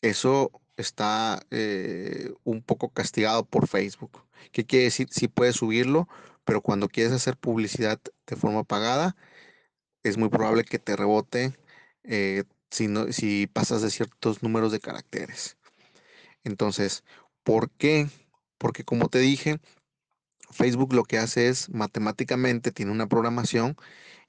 eso 0.00 0.50
está 0.78 1.40
eh, 1.50 2.32
un 2.44 2.62
poco 2.62 2.88
castigado 2.90 3.44
por 3.44 3.68
Facebook. 3.68 4.22
¿Qué 4.52 4.64
quiere 4.64 4.86
decir? 4.86 5.08
si 5.10 5.28
puedes 5.28 5.56
subirlo, 5.56 6.08
pero 6.44 6.62
cuando 6.62 6.88
quieres 6.88 7.12
hacer 7.12 7.36
publicidad 7.36 8.00
de 8.26 8.36
forma 8.36 8.64
pagada, 8.64 9.16
es 10.02 10.16
muy 10.16 10.28
probable 10.28 10.64
que 10.64 10.78
te 10.78 10.96
rebote 10.96 11.54
si, 12.70 12.88
si 13.10 13.46
pasas 13.46 13.82
de 13.82 13.90
ciertos 13.90 14.42
números 14.42 14.72
de 14.72 14.80
caracteres. 14.80 15.56
Entonces, 16.44 17.04
¿por 17.42 17.70
qué? 17.70 18.08
Porque 18.58 18.84
como 18.84 19.08
te 19.08 19.18
dije, 19.18 19.58
Facebook 20.50 20.94
lo 20.94 21.04
que 21.04 21.18
hace 21.18 21.48
es 21.48 21.68
matemáticamente 21.70 22.72
tiene 22.72 22.92
una 22.92 23.06
programación 23.08 23.76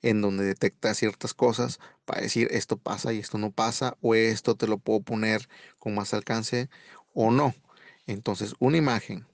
en 0.01 0.21
donde 0.21 0.45
detecta 0.45 0.93
ciertas 0.93 1.33
cosas 1.33 1.79
para 2.05 2.21
decir 2.21 2.47
esto 2.51 2.77
pasa 2.77 3.13
y 3.13 3.19
esto 3.19 3.37
no 3.37 3.51
pasa 3.51 3.97
o 4.01 4.15
esto 4.15 4.55
te 4.55 4.67
lo 4.67 4.77
puedo 4.77 5.01
poner 5.01 5.47
con 5.77 5.95
más 5.95 6.13
alcance 6.13 6.69
o 7.13 7.31
no. 7.31 7.53
Entonces, 8.07 8.55
una 8.59 8.77
imagen 8.77 9.27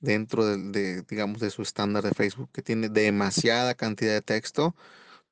dentro 0.00 0.44
de, 0.44 1.02
digamos, 1.02 1.40
de 1.40 1.50
su 1.50 1.62
estándar 1.62 2.04
de 2.04 2.12
Facebook 2.12 2.50
que 2.52 2.62
tiene 2.62 2.88
demasiada 2.88 3.74
cantidad 3.74 4.12
de 4.12 4.22
texto, 4.22 4.74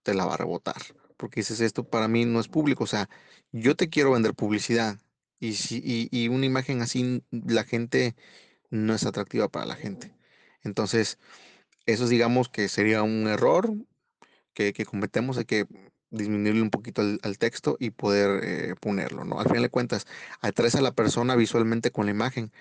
te 0.02 0.14
la 0.14 0.26
va 0.26 0.34
a 0.34 0.38
rebotar. 0.38 0.82
Porque 1.16 1.40
dices, 1.40 1.60
esto 1.60 1.84
para 1.84 2.08
mí 2.08 2.24
no 2.24 2.40
es 2.40 2.48
público. 2.48 2.84
O 2.84 2.88
sea, 2.88 3.08
yo 3.52 3.76
te 3.76 3.88
quiero 3.88 4.12
vender 4.12 4.34
publicidad. 4.34 4.98
Y, 5.40 5.54
si, 5.54 6.08
y 6.10 6.28
una 6.28 6.46
imagen 6.46 6.82
así, 6.82 7.24
la 7.30 7.64
gente 7.64 8.14
no 8.70 8.94
es 8.94 9.04
atractiva 9.06 9.48
para 9.48 9.66
la 9.66 9.76
gente. 9.76 10.14
Entonces, 10.62 11.18
eso 11.86 12.08
digamos 12.08 12.48
que 12.48 12.68
sería 12.68 13.02
un 13.02 13.26
error 13.28 13.74
que, 14.54 14.72
cometemos, 14.84 15.38
hay 15.38 15.44
que 15.44 15.66
disminuirle 16.10 16.62
un 16.62 16.70
poquito 16.70 17.02
al, 17.02 17.38
texto 17.38 17.76
y 17.80 17.90
poder 17.90 18.40
eh, 18.44 18.74
ponerlo, 18.80 19.24
¿no? 19.24 19.40
Al 19.40 19.48
final 19.48 19.62
de 19.62 19.70
cuentas, 19.70 20.06
atraes 20.40 20.74
a 20.74 20.82
la 20.82 20.92
persona 20.92 21.36
visualmente 21.36 21.90
con 21.90 22.06
la 22.06 22.12
imagen 22.12 22.52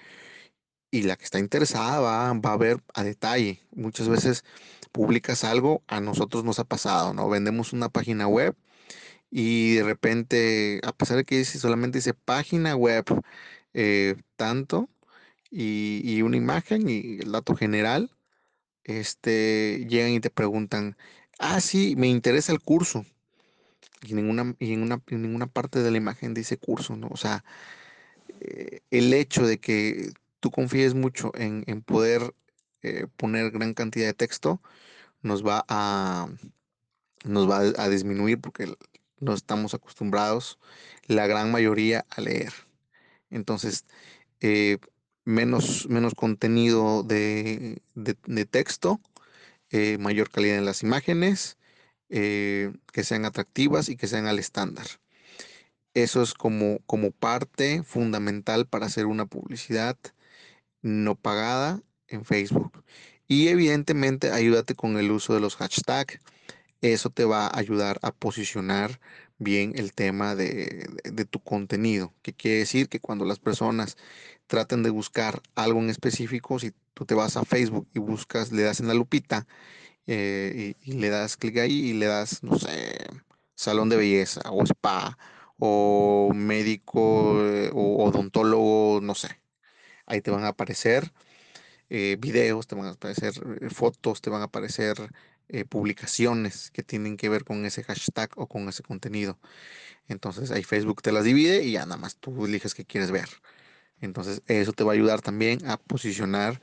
y 0.89 1.03
la 1.03 1.15
que 1.17 1.25
está 1.25 1.39
interesada 1.39 1.99
va, 1.99 2.33
va, 2.33 2.53
a 2.53 2.57
ver 2.57 2.81
a 2.93 3.03
detalle. 3.03 3.61
Muchas 3.71 4.09
veces 4.09 4.43
publicas 4.91 5.43
algo, 5.43 5.83
a 5.87 6.01
nosotros 6.01 6.43
nos 6.43 6.59
ha 6.59 6.65
pasado, 6.65 7.13
¿no? 7.13 7.29
Vendemos 7.29 7.73
una 7.73 7.89
página 7.89 8.27
web 8.27 8.55
y 9.31 9.75
de 9.75 9.83
repente, 9.83 10.81
a 10.83 10.93
pesar 10.93 11.17
de 11.17 11.25
que 11.25 11.37
dice, 11.39 11.59
solamente 11.59 11.99
dice 11.99 12.13
página 12.13 12.75
web 12.75 13.05
eh, 13.73 14.15
tanto, 14.35 14.89
y, 15.51 16.21
una 16.21 16.37
imagen 16.37 16.89
y 16.89 17.19
el 17.19 17.31
dato 17.31 17.55
general, 17.55 18.11
este, 18.83 19.85
llegan 19.89 20.11
y 20.11 20.19
te 20.21 20.29
preguntan, 20.29 20.97
ah, 21.39 21.61
sí, 21.61 21.95
me 21.97 22.07
interesa 22.07 22.51
el 22.53 22.61
curso. 22.61 23.05
Y, 24.03 24.13
ninguna, 24.13 24.55
y 24.59 24.73
en, 24.73 24.83
una, 24.83 25.01
en 25.07 25.21
ninguna 25.23 25.47
parte 25.47 25.83
de 25.83 25.91
la 25.91 25.97
imagen 25.97 26.33
dice 26.33 26.57
curso, 26.57 26.95
¿no? 26.95 27.07
O 27.11 27.17
sea, 27.17 27.43
eh, 28.41 28.81
el 28.91 29.13
hecho 29.13 29.45
de 29.45 29.59
que 29.59 30.13
tú 30.39 30.51
confíes 30.51 30.95
mucho 30.95 31.31
en, 31.35 31.63
poder 31.83 32.33
eh, 32.83 33.07
poner 33.17 33.51
gran 33.51 33.73
cantidad 33.73 34.07
de 34.07 34.13
texto 34.13 34.61
nos 35.21 35.45
va 35.45 35.65
a, 35.67 36.29
nos 37.23 37.49
va 37.49 37.59
a 37.59 37.89
disminuir 37.89 38.39
porque 38.41 38.73
no 39.19 39.33
estamos 39.33 39.73
acostumbrados 39.73 40.59
la 41.05 41.27
gran 41.27 41.51
mayoría 41.51 42.05
a 42.09 42.21
leer. 42.21 42.53
Entonces, 43.29 43.85
eh, 44.39 44.79
menos, 45.25 45.87
menos 45.89 46.15
contenido 46.15 47.03
de, 47.03 47.81
texto, 48.49 48.99
eh, 49.69 49.97
mayor 49.99 50.31
calidad 50.31 50.57
en 50.57 50.65
las 50.65 50.83
imágenes, 50.83 51.57
que 52.09 53.03
sean 53.03 53.23
atractivas 53.23 53.87
y 53.87 53.95
que 53.95 54.07
sean 54.07 54.25
al 54.27 54.37
estándar. 54.37 54.85
Eso 55.93 56.21
es 56.21 56.33
como, 56.33 56.79
como 56.85 57.11
parte 57.11 57.83
fundamental 57.83 58.67
para 58.67 58.87
hacer 58.87 59.05
una 59.05 59.25
publicidad 59.27 59.97
no 60.81 61.15
pagada 61.15 61.81
en 62.11 62.25
Facebook. 62.25 62.83
Y 63.27 63.47
evidentemente 63.47 64.31
ayúdate 64.31 64.75
con 64.75 64.97
el 64.97 65.11
uso 65.11 65.33
de 65.33 65.39
los 65.39 65.55
hashtags. 65.55 66.19
Eso 66.81 67.09
te 67.09 67.25
va 67.25 67.47
a 67.47 67.57
ayudar 67.57 67.99
a 68.01 68.11
posicionar 68.11 68.99
bien 69.37 69.73
el 69.75 69.93
tema 69.93 70.35
de, 70.35 70.87
de, 71.03 71.25
tu 71.25 71.39
contenido. 71.39 72.13
Que 72.21 72.33
quiere 72.33 72.59
decir 72.59 72.89
que 72.89 72.99
cuando 72.99 73.25
las 73.25 73.39
personas 73.39 73.97
traten 74.47 74.83
de 74.83 74.89
buscar 74.89 75.41
algo 75.55 75.79
en 75.79 75.89
específico, 75.89 76.59
si 76.59 76.73
tú 76.93 77.05
te 77.05 77.15
vas 77.15 77.37
a 77.37 77.45
Facebook 77.45 77.87
y 77.93 77.99
buscas, 77.99 78.51
le 78.51 78.63
das 78.63 78.79
en 78.79 78.87
la 78.87 78.93
lupita 78.93 79.47
eh, 80.07 80.75
y, 80.81 80.93
le 80.93 81.09
das 81.09 81.37
clic 81.37 81.57
ahí 81.57 81.89
y 81.89 81.93
le 81.93 82.07
das, 82.07 82.43
no 82.43 82.57
sé, 82.59 83.07
salón 83.55 83.89
de 83.89 83.97
belleza 83.97 84.41
o 84.51 84.63
spa 84.65 85.17
o 85.57 86.31
médico 86.33 87.39
eh, 87.45 87.71
o 87.73 88.03
odontólogo, 88.05 88.99
no 89.01 89.15
sé. 89.15 89.41
Ahí 90.05 90.21
te 90.21 90.31
van 90.31 90.43
a 90.43 90.49
aparecer 90.49 91.13
eh, 91.91 92.17
videos, 92.19 92.67
te 92.67 92.75
van 92.75 92.85
a 92.85 92.91
aparecer 92.91 93.33
fotos, 93.71 94.21
te 94.21 94.29
van 94.29 94.41
a 94.41 94.45
aparecer 94.45 94.95
publicaciones 95.67 96.71
que 96.71 96.81
tienen 96.81 97.17
que 97.17 97.27
ver 97.27 97.43
con 97.43 97.65
ese 97.65 97.83
hashtag 97.83 98.29
o 98.37 98.47
con 98.47 98.69
ese 98.69 98.83
contenido. 98.83 99.37
Entonces 100.07 100.49
ahí 100.51 100.63
Facebook 100.63 101.01
te 101.01 101.11
las 101.11 101.25
divide 101.25 101.63
y 101.63 101.73
ya 101.73 101.85
nada 101.85 101.97
más 101.97 102.15
tú 102.15 102.45
eliges 102.45 102.73
qué 102.73 102.85
quieres 102.85 103.11
ver. 103.11 103.27
Entonces 104.01 104.41
eso 104.47 104.73
te 104.73 104.83
va 104.83 104.93
a 104.93 104.95
ayudar 104.95 105.21
también 105.21 105.67
a 105.67 105.77
posicionar 105.77 106.61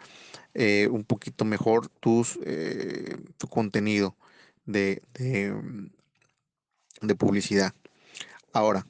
eh, 0.54 0.88
un 0.90 1.04
poquito 1.04 1.44
mejor 1.44 1.88
tus, 1.88 2.38
eh, 2.44 3.16
tu 3.38 3.46
contenido 3.48 4.16
de, 4.66 5.02
de, 5.14 5.54
publicidad. 7.14 7.74
Ahora, 8.52 8.86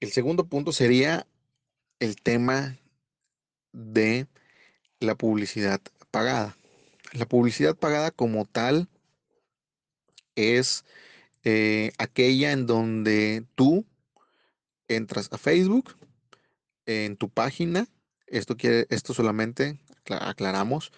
el 0.00 0.10
segundo 0.10 0.46
punto 0.46 0.72
sería 0.72 1.26
el 2.00 2.16
tema 2.16 2.78
de 3.72 4.26
la 5.00 5.14
publicidad 5.14 5.80
pagada. 6.10 6.56
La 7.12 7.26
publicidad 7.26 7.76
pagada 7.76 8.10
como 8.10 8.44
tal 8.44 8.88
es 10.34 10.84
eh, 11.44 11.92
aquella 11.98 12.52
en 12.52 12.66
donde 12.66 13.44
tú 13.54 13.86
entras 14.88 15.28
a 15.32 15.38
Facebook, 15.38 15.96
en 16.86 17.16
tu 17.16 17.30
página, 17.30 17.86
esto 18.26 18.56
quiere, 18.56 18.86
esto 18.90 19.14
solamente 19.14 19.78
aclaramos, 20.06 20.92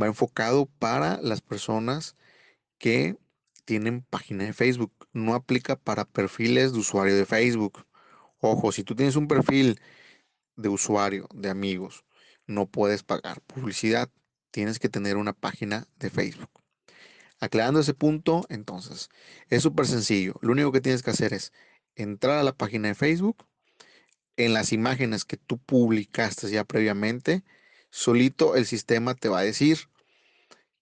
va 0.00 0.06
enfocado 0.06 0.66
para 0.78 1.20
las 1.22 1.40
personas 1.40 2.16
que 2.78 3.16
tienen 3.64 4.02
página 4.02 4.44
de 4.44 4.52
Facebook. 4.52 4.92
No 5.12 5.34
aplica 5.34 5.76
para 5.76 6.04
perfiles 6.04 6.72
de 6.72 6.78
usuario 6.78 7.16
de 7.16 7.26
Facebook. 7.26 7.86
Ojo, 8.38 8.72
si 8.72 8.84
tú 8.84 8.94
tienes 8.94 9.16
un 9.16 9.28
perfil 9.28 9.80
de 10.56 10.68
usuario, 10.68 11.28
de 11.34 11.50
amigos, 11.50 12.04
no 12.46 12.66
puedes 12.66 13.02
pagar 13.02 13.40
publicidad. 13.42 14.10
Tienes 14.50 14.78
que 14.78 14.88
tener 14.88 15.16
una 15.16 15.32
página 15.32 15.86
de 15.98 16.10
Facebook. 16.10 16.50
Aclarando 17.38 17.80
ese 17.80 17.94
punto, 17.94 18.46
entonces, 18.48 19.10
es 19.50 19.62
súper 19.62 19.86
sencillo. 19.86 20.34
Lo 20.40 20.52
único 20.52 20.72
que 20.72 20.80
tienes 20.80 21.02
que 21.02 21.10
hacer 21.10 21.34
es 21.34 21.52
entrar 21.94 22.38
a 22.38 22.42
la 22.42 22.52
página 22.52 22.88
de 22.88 22.94
Facebook, 22.94 23.46
en 24.36 24.52
las 24.52 24.72
imágenes 24.72 25.24
que 25.24 25.36
tú 25.36 25.58
publicaste 25.58 26.50
ya 26.50 26.64
previamente, 26.64 27.42
solito 27.90 28.54
el 28.56 28.66
sistema 28.66 29.14
te 29.14 29.28
va 29.28 29.40
a 29.40 29.42
decir, 29.42 29.78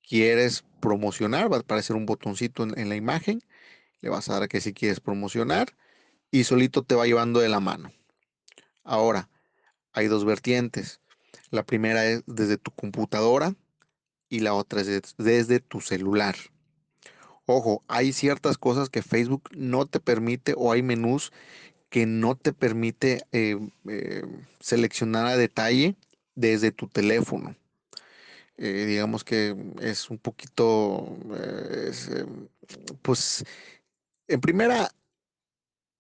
quieres 0.07 0.65
promocionar, 0.81 1.51
va 1.51 1.59
a 1.59 1.61
aparecer 1.61 1.97
un 1.97 2.07
botoncito 2.07 2.65
en, 2.65 2.89
la 2.89 2.97
imagen, 2.97 3.43
le 4.01 4.11
vas 4.11 4.29
a 4.29 4.39
dar 4.39 4.49
que 4.49 4.61
si 4.61 4.73
quieres 4.73 5.01
promocionar 5.01 5.77
y 6.31 6.45
solito 6.45 6.83
te 6.83 6.95
va 6.95 7.07
llevando 7.07 7.41
de 7.41 7.49
la 7.49 7.61
mano. 7.61 7.93
Ahora, 8.83 9.31
hay 9.93 10.09
dos 10.09 10.25
vertientes. 10.25 11.01
La 11.55 11.63
primera 11.63 12.05
es 12.05 12.25
desde 12.27 12.59
tu 12.59 12.73
computadora, 12.73 13.55
y 14.29 14.41
la 14.41 14.55
otra 14.55 14.81
es 14.81 15.15
desde 15.17 15.61
tu 15.61 15.81
celular. 15.81 16.35
Ojo, 17.47 17.85
hay 17.87 18.13
ciertas 18.13 18.59
cosas 18.59 18.91
que 18.91 19.03
Facebook 19.03 19.51
no 19.53 19.87
te 19.87 20.01
permite 20.01 20.55
o 20.57 20.73
hay 20.73 20.83
menús 20.83 21.33
que 21.91 22.07
no 22.07 22.35
te 22.35 22.53
permite 22.53 23.23
eh, 23.31 23.57
eh, 23.89 24.25
seleccionar 24.59 25.27
a 25.27 25.37
detalle 25.37 25.95
desde 26.35 26.73
tu 26.73 26.89
teléfono. 26.89 27.55
Eh, 28.57 28.87
digamos 28.87 29.23
que 29.23 29.55
es 29.81 30.11
un 30.11 30.19
poquito, 30.19 31.17
pues, 33.03 33.45
en 34.27 34.41
primera, 34.41 34.91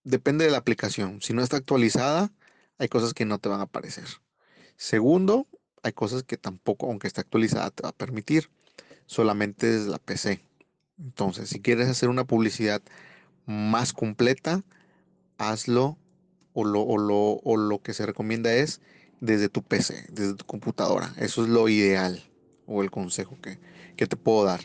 depende 0.03 0.47
de 0.47 0.51
la 0.51 0.59
aplicación. 0.59 1.23
Si 1.23 1.33
no 1.33 1.43
está 1.43 1.59
actualizada, 1.59 2.33
hay 2.79 2.89
cosas 2.89 3.15
que 3.15 3.25
no 3.25 3.39
te 3.39 3.49
van 3.49 3.61
a 3.61 3.65
aparecer. 3.65 4.24
Segundo, 4.76 5.47
hay 5.83 5.93
cosas 5.93 6.23
que 6.23 6.37
tampoco, 6.37 6.87
aunque 6.87 7.07
esté 7.07 7.21
actualizada, 7.21 7.71
te 7.71 7.83
va 7.83 7.90
a 7.90 7.93
permitir. 7.93 8.50
Solamente 9.07 9.71
desde 9.71 9.90
la 9.90 9.99
PC. 9.99 10.40
Entonces, 10.99 11.50
si 11.50 11.61
quieres 11.61 11.88
hacer 11.88 12.09
una 12.09 12.25
publicidad 12.25 12.83
más 13.47 13.93
completa, 13.93 14.64
hazlo 15.37 15.99
o 16.54 16.64
lo, 16.64 16.83
o 16.83 17.57
lo, 17.57 17.83
que 17.83 17.93
se 17.93 18.07
recomienda 18.07 18.54
es 18.54 18.81
desde 19.21 19.49
tu 19.49 19.62
PC, 19.62 20.07
desde 20.11 20.35
tu 20.35 20.47
computadora. 20.47 21.12
Eso 21.19 21.43
es 21.43 21.50
lo 21.50 21.69
ideal 21.69 22.23
o 22.66 22.83
el 22.83 22.90
consejo 22.90 23.37
que, 23.43 23.59
te 24.07 24.16
puedo 24.16 24.45
dar. 24.45 24.61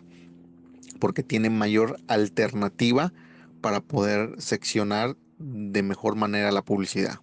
Porque 0.99 1.23
tiene 1.23 1.49
mayor 1.49 1.99
alternativa 2.07 3.13
para 3.61 3.81
poder 3.81 4.41
seccionar 4.41 5.17
de 5.37 5.81
mejor 5.83 6.15
manera 6.15 6.51
la 6.51 6.61
publicidad. 6.61 7.19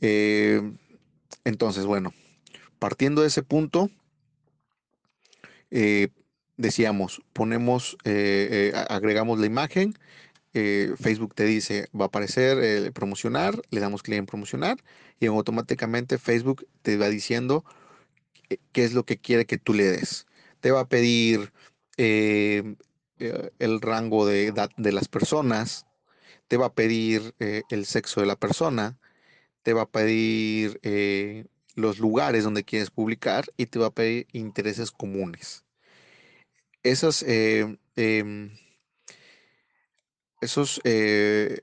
Eh, 0.00 0.72
entonces, 1.44 1.86
bueno, 1.86 2.12
partiendo 2.78 3.22
de 3.22 3.28
ese 3.28 3.42
punto, 3.42 3.90
eh, 5.70 6.08
decíamos, 6.56 7.22
ponemos, 7.32 7.96
eh, 8.04 8.72
eh, 8.74 8.84
agregamos 8.88 9.38
la 9.38 9.46
imagen, 9.46 9.94
Facebook 10.52 11.34
te 11.34 11.44
dice, 11.44 11.88
va 11.98 12.04
a 12.04 12.08
aparecer 12.08 12.92
promocionar, 12.92 13.62
le 13.70 13.80
damos 13.80 14.02
clic 14.02 14.18
en 14.18 14.26
promocionar 14.26 14.76
y 15.18 15.24
automáticamente 15.24 16.18
Facebook 16.18 16.66
te 16.82 16.98
va 16.98 17.08
diciendo 17.08 17.64
qué 18.72 18.84
es 18.84 18.92
lo 18.92 19.06
que 19.06 19.16
quiere 19.16 19.46
que 19.46 19.56
tú 19.56 19.72
le 19.72 19.84
des. 19.84 20.26
Te 20.60 20.70
va 20.70 20.80
a 20.80 20.88
pedir 20.88 21.54
el 21.96 22.76
rango 23.80 24.26
de 24.26 24.48
edad 24.48 24.68
de 24.76 24.92
las 24.92 25.08
personas, 25.08 25.86
te 26.48 26.58
va 26.58 26.66
a 26.66 26.74
pedir 26.74 27.34
el 27.38 27.86
sexo 27.86 28.20
de 28.20 28.26
la 28.26 28.36
persona, 28.36 28.98
te 29.62 29.72
va 29.72 29.82
a 29.82 29.90
pedir 29.90 30.80
los 31.74 31.98
lugares 31.98 32.44
donde 32.44 32.64
quieres 32.64 32.90
publicar 32.90 33.46
y 33.56 33.66
te 33.66 33.78
va 33.78 33.86
a 33.86 33.94
pedir 33.94 34.26
intereses 34.32 34.90
comunes 34.90 35.64
esas, 36.82 37.22
eh, 37.22 37.78
em, 37.96 38.50
esos 40.40 40.80
eh, 40.84 41.60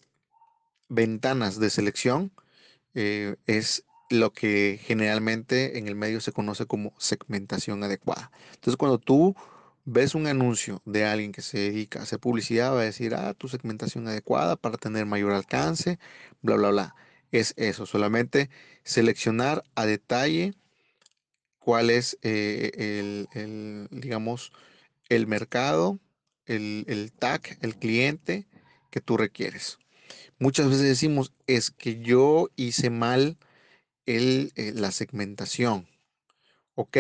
ventanas 0.90 1.60
de 1.60 1.70
selección 1.70 2.32
eh, 2.96 3.36
es 3.46 3.86
lo 4.10 4.34
que 4.34 4.80
generalmente 4.84 5.78
en 5.78 5.88
el 5.88 5.96
medio 5.96 6.22
se 6.22 6.32
conoce 6.32 6.66
como 6.66 6.94
segmentación 6.98 7.84
adecuada. 7.84 8.32
Entonces, 8.56 8.78
cuando 8.78 8.98
tú 8.98 9.36
ves 9.86 10.16
un 10.16 10.28
anuncio 10.28 10.82
de 10.86 11.06
alguien 11.06 11.32
que 11.32 11.42
se 11.42 11.60
dedica 11.60 12.00
a 12.00 12.04
hacer 12.04 12.20
publicidad, 12.20 12.74
va 12.74 12.82
a 12.82 12.84
decir, 12.86 13.14
ah, 13.16 13.34
tu 13.36 13.48
segmentación 13.48 14.08
adecuada 14.08 14.56
para 14.56 14.78
tener 14.78 15.06
mayor 15.06 15.34
alcance, 15.34 16.00
bla, 16.42 16.56
bla, 16.56 16.70
bla. 16.72 16.96
Es 17.32 17.54
eso, 17.58 17.86
solamente 17.86 18.50
seleccionar 18.84 19.64
a 19.76 19.86
detalle 19.86 20.54
cuál 21.60 21.90
es 21.90 22.18
el, 22.22 23.28
el, 23.34 23.88
digamos, 23.92 24.52
el 25.10 25.28
mercado, 25.28 26.00
el, 26.46 26.86
el 26.88 27.12
tag, 27.12 27.58
el 27.62 27.76
cliente 27.76 28.48
que 28.90 29.02
tú 29.02 29.18
requieres. 29.18 29.78
Muchas 30.40 30.68
veces 30.68 30.84
decimos, 30.84 31.34
es 31.48 31.70
que 31.70 32.00
yo 32.00 32.50
hice 32.56 32.90
mal 32.90 33.38
el, 34.06 34.52
eh, 34.56 34.72
la 34.74 34.92
segmentación. 34.92 35.88
Ok, 36.76 36.98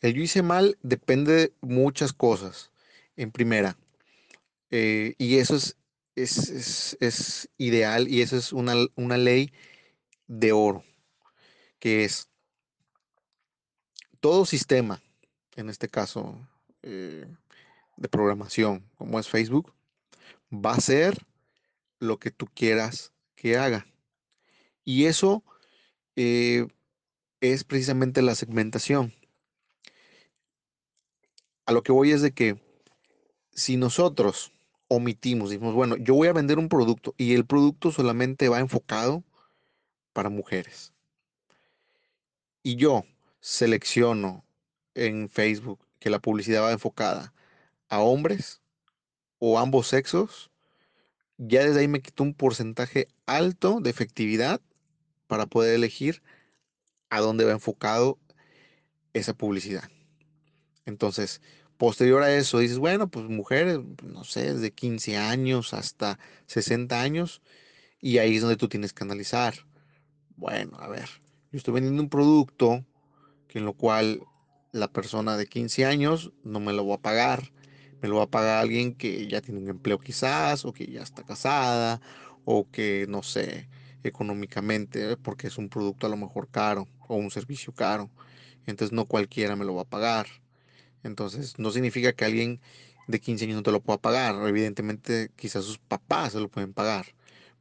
el 0.00 0.14
yo 0.14 0.22
hice 0.22 0.42
mal 0.42 0.78
depende 0.82 1.34
de 1.34 1.52
muchas 1.60 2.12
cosas. 2.12 2.70
En 3.16 3.32
primera, 3.32 3.76
eh, 4.70 5.14
y 5.18 5.38
eso 5.38 5.56
es, 5.56 5.76
es, 6.22 6.96
es, 7.00 7.48
ideal 7.58 8.08
y 8.08 8.22
eso 8.22 8.36
es 8.36 8.52
una, 8.52 8.74
una 8.96 9.16
ley 9.16 9.52
de 10.26 10.52
oro, 10.52 10.84
que 11.78 12.04
es 12.04 12.28
todo 14.20 14.44
sistema, 14.46 15.02
en 15.56 15.68
este 15.68 15.88
caso 15.88 16.38
eh, 16.82 17.26
de 17.96 18.08
programación, 18.08 18.88
como 18.96 19.18
es 19.18 19.28
Facebook, 19.28 19.72
va 20.52 20.72
a 20.72 20.80
ser 20.80 21.26
lo 21.98 22.18
que 22.18 22.30
tú 22.30 22.46
quieras 22.54 23.12
que 23.34 23.56
haga. 23.56 23.86
Y 24.84 25.06
eso 25.06 25.44
eh, 26.16 26.66
es 27.40 27.64
precisamente 27.64 28.22
la 28.22 28.34
segmentación. 28.34 29.14
A 31.66 31.72
lo 31.72 31.82
que 31.82 31.92
voy 31.92 32.12
es 32.12 32.22
de 32.22 32.32
que 32.32 32.60
si 33.52 33.76
nosotros 33.76 34.52
omitimos, 34.92 35.50
decimos, 35.50 35.72
bueno, 35.72 35.96
yo 35.96 36.14
voy 36.14 36.26
a 36.26 36.32
vender 36.32 36.58
un 36.58 36.68
producto 36.68 37.14
y 37.16 37.34
el 37.34 37.46
producto 37.46 37.92
solamente 37.92 38.48
va 38.48 38.58
enfocado 38.58 39.22
para 40.12 40.30
mujeres. 40.30 40.92
Y 42.64 42.74
yo 42.74 43.04
selecciono 43.38 44.44
en 44.94 45.28
Facebook 45.28 45.78
que 46.00 46.10
la 46.10 46.18
publicidad 46.18 46.62
va 46.62 46.72
enfocada 46.72 47.32
a 47.88 48.00
hombres 48.00 48.62
o 49.38 49.60
ambos 49.60 49.86
sexos, 49.86 50.50
ya 51.38 51.64
desde 51.64 51.80
ahí 51.80 51.88
me 51.88 52.02
quito 52.02 52.24
un 52.24 52.34
porcentaje 52.34 53.06
alto 53.26 53.80
de 53.80 53.90
efectividad 53.90 54.60
para 55.28 55.46
poder 55.46 55.76
elegir 55.76 56.20
a 57.10 57.20
dónde 57.20 57.44
va 57.44 57.52
enfocado 57.52 58.18
esa 59.12 59.34
publicidad. 59.34 59.88
Entonces, 60.84 61.40
posterior 61.80 62.22
a 62.22 62.36
eso, 62.36 62.58
dices, 62.58 62.78
bueno, 62.78 63.10
pues 63.10 63.24
mujeres, 63.24 63.80
no 64.04 64.22
sé, 64.24 64.52
desde 64.52 64.70
15 64.70 65.16
años 65.16 65.72
hasta 65.72 66.18
60 66.44 67.00
años, 67.00 67.40
y 68.02 68.18
ahí 68.18 68.36
es 68.36 68.42
donde 68.42 68.58
tú 68.58 68.68
tienes 68.68 68.92
que 68.92 69.02
analizar. 69.02 69.54
Bueno, 70.36 70.76
a 70.78 70.88
ver, 70.88 71.08
yo 71.50 71.56
estoy 71.56 71.72
vendiendo 71.72 72.02
un 72.02 72.10
producto 72.10 72.84
que 73.48 73.60
en 73.60 73.64
lo 73.64 73.72
cual 73.72 74.20
la 74.72 74.92
persona 74.92 75.38
de 75.38 75.46
15 75.46 75.86
años 75.86 76.32
no 76.44 76.60
me 76.60 76.74
lo 76.74 76.86
va 76.86 76.96
a 76.96 77.00
pagar. 77.00 77.50
Me 78.02 78.08
lo 78.10 78.16
va 78.16 78.24
a 78.24 78.30
pagar 78.30 78.58
alguien 78.58 78.94
que 78.94 79.26
ya 79.26 79.40
tiene 79.40 79.60
un 79.60 79.70
empleo 79.70 79.98
quizás, 79.98 80.66
o 80.66 80.74
que 80.74 80.86
ya 80.86 81.00
está 81.00 81.24
casada, 81.24 82.02
o 82.44 82.70
que 82.70 83.06
no 83.08 83.22
sé, 83.22 83.70
económicamente, 84.04 85.16
porque 85.16 85.46
es 85.46 85.56
un 85.56 85.70
producto 85.70 86.06
a 86.06 86.10
lo 86.10 86.18
mejor 86.18 86.50
caro, 86.50 86.88
o 87.08 87.16
un 87.16 87.30
servicio 87.30 87.72
caro. 87.72 88.10
Entonces 88.66 88.92
no 88.92 89.06
cualquiera 89.06 89.56
me 89.56 89.64
lo 89.64 89.74
va 89.74 89.82
a 89.82 89.88
pagar. 89.88 90.26
Entonces 91.02 91.58
no 91.58 91.70
significa 91.70 92.12
que 92.12 92.24
alguien 92.24 92.60
de 93.06 93.20
15 93.20 93.44
años 93.44 93.56
no 93.56 93.62
te 93.62 93.72
lo 93.72 93.80
pueda 93.80 93.98
pagar. 93.98 94.36
Evidentemente 94.48 95.30
quizás 95.36 95.64
sus 95.64 95.78
papás 95.78 96.32
se 96.32 96.40
lo 96.40 96.48
pueden 96.48 96.72
pagar, 96.72 97.06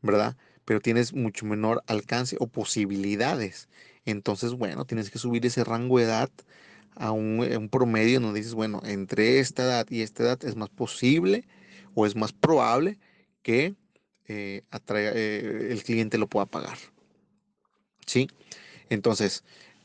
¿verdad? 0.02 0.38
Pero 0.66 0.80
tienes 0.80 1.14
mucho 1.14 1.46
menor 1.46 1.84
alcance 1.88 2.38
o 2.40 2.48
posibilidades. 2.48 3.70
Entonces, 4.06 4.54
bueno, 4.54 4.86
tienes 4.86 5.10
que 5.10 5.20
subir 5.20 5.46
ese 5.46 5.64
rango 5.64 5.98
de 5.98 6.06
edad 6.06 6.30
a 6.96 7.12
un, 7.12 7.70
promedio 7.72 8.20
donde 8.20 8.40
dices, 8.40 8.54
bueno, 8.54 8.82
entre 8.84 9.40
esta 9.40 9.64
edad 9.64 9.88
y 9.90 10.02
esta 10.02 10.24
edad 10.24 10.44
es 10.44 10.56
más 10.56 10.70
posible 10.70 11.48
o 11.96 12.06
es 12.06 12.16
más 12.16 12.34
probable 12.34 13.00
que 13.42 13.76
eh, 14.28 14.64
eh, 14.90 15.68
el 15.72 15.84
cliente 15.84 16.18
lo 16.18 16.28
pueda 16.28 16.46
pagar. 16.46 16.78
¿Sí? 18.06 18.28
Entonces, 18.90 19.44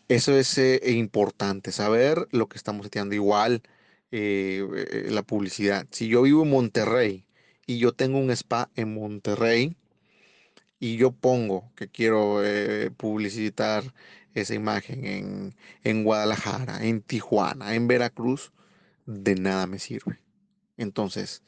eso 0.08 0.36
es 0.36 0.58
eh, 0.58 0.80
importante, 0.92 1.72
saber 1.72 2.28
lo 2.30 2.48
que 2.48 2.56
estamos 2.56 2.86
seteando. 2.86 3.14
Igual 3.14 3.62
la 4.10 5.24
publicidad. 5.24 5.88
Si 5.90 6.06
yo 6.06 6.22
vivo 6.22 6.44
en 6.44 6.50
Monterrey 6.50 7.26
y 7.66 7.78
yo 7.78 7.90
tengo 7.90 8.18
un 8.18 8.30
spa 8.30 8.70
en 8.76 8.94
Monterrey 8.94 9.76
y 10.78 10.96
yo 10.96 11.10
pongo 11.10 11.72
que 11.74 11.88
quiero 11.88 12.40
publicitar 12.96 13.82
esa 14.34 14.54
imagen 14.54 15.54
en, 15.84 16.04
Guadalajara, 16.04 16.84
en 16.84 17.02
Tijuana, 17.02 17.74
en 17.74 17.86
Veracruz, 17.86 18.52
de 19.06 19.36
nada 19.36 19.66
me 19.66 19.78
sirve. 19.78 20.20
Entonces, 20.76 21.42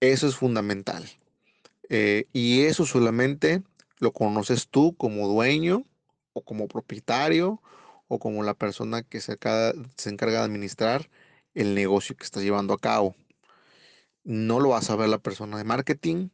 eso 0.00 0.28
es 0.28 0.36
fundamental. 0.36 1.04
Eh, 1.88 2.26
y 2.32 2.62
eso 2.62 2.86
solamente 2.86 3.62
lo 3.98 4.12
conoces 4.12 4.68
tú 4.68 4.94
como 4.96 5.28
dueño 5.28 5.84
o 6.34 6.44
como 6.44 6.68
propietario 6.68 7.62
o 8.08 8.18
como 8.18 8.42
la 8.42 8.54
persona 8.54 9.02
que 9.02 9.20
se, 9.20 9.32
encarga 9.32 10.38
de 10.38 10.44
administrar 10.44 11.10
el 11.54 11.74
negocio 11.74 12.16
que 12.16 12.24
estás 12.24 12.42
llevando 12.42 12.74
a 12.74 12.78
cabo. 12.78 13.16
No 14.24 14.60
lo 14.60 14.70
va 14.70 14.78
a 14.78 14.82
saber 14.82 15.08
la 15.08 15.18
persona 15.18 15.58
de 15.58 15.64
marketing, 15.64 16.28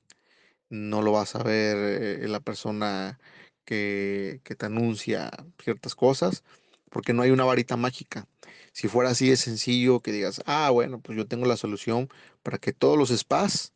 no 0.71 1.03
lo 1.03 1.13
va 1.13 1.23
a 1.23 1.27
saber 1.27 1.77
eh, 2.23 2.29
la 2.29 2.41
persona 2.41 3.19
que, 3.65 4.41
te 4.59 4.67
anuncia 4.67 5.31
ciertas 5.63 5.95
cosas, 5.95 6.45
porque 6.91 7.13
no 7.13 7.23
hay 7.23 7.31
una 7.31 7.45
varita 7.45 7.77
mágica. 7.77 8.27
Si 8.73 8.89
fuera 8.89 9.11
así 9.11 9.29
de 9.31 9.37
sencillo 9.37 10.01
que 10.01 10.13
digas, 10.13 10.43
ah, 10.47 10.71
bueno, 10.71 11.01
pues 11.01 11.17
yo 11.19 11.27
tengo 11.27 11.47
la 11.47 11.57
solución 11.57 12.09
para 12.43 12.59
que 12.59 12.73
todos 12.73 12.99
los 12.99 13.11
spas 13.11 13.73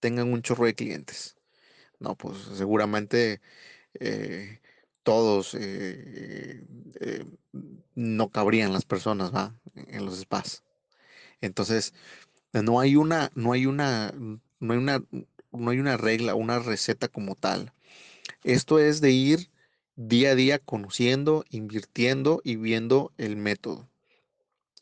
tengan 0.00 0.32
un 0.32 0.42
chorro 0.42 0.66
de 0.66 0.74
clientes. 0.74 1.36
No, 1.98 2.16
pues 2.16 2.38
seguramente 2.56 3.40
eh, 4.00 4.60
todos 5.08 5.54
eh, 5.54 6.62
eh, 7.00 7.24
no 7.94 8.28
cabrían 8.28 8.74
las 8.74 8.84
personas, 8.84 9.34
¿va? 9.34 9.58
En 9.74 10.04
los 10.04 10.18
spas. 10.20 10.64
Entonces, 11.40 11.94
no 12.52 12.78
hay 12.78 12.94
una, 12.94 13.30
no 13.34 13.52
hay 13.52 13.64
una, 13.64 14.12
no 14.12 14.72
hay 14.74 14.78
una, 14.78 15.02
no 15.50 15.70
hay 15.70 15.78
una 15.78 15.96
regla, 15.96 16.34
una 16.34 16.58
receta 16.58 17.08
como 17.08 17.36
tal. 17.36 17.72
Esto 18.44 18.78
es 18.78 19.00
de 19.00 19.12
ir 19.12 19.50
día 19.96 20.32
a 20.32 20.34
día 20.34 20.58
conociendo, 20.58 21.46
invirtiendo 21.48 22.42
y 22.44 22.56
viendo 22.56 23.14
el 23.16 23.36
método. 23.36 23.88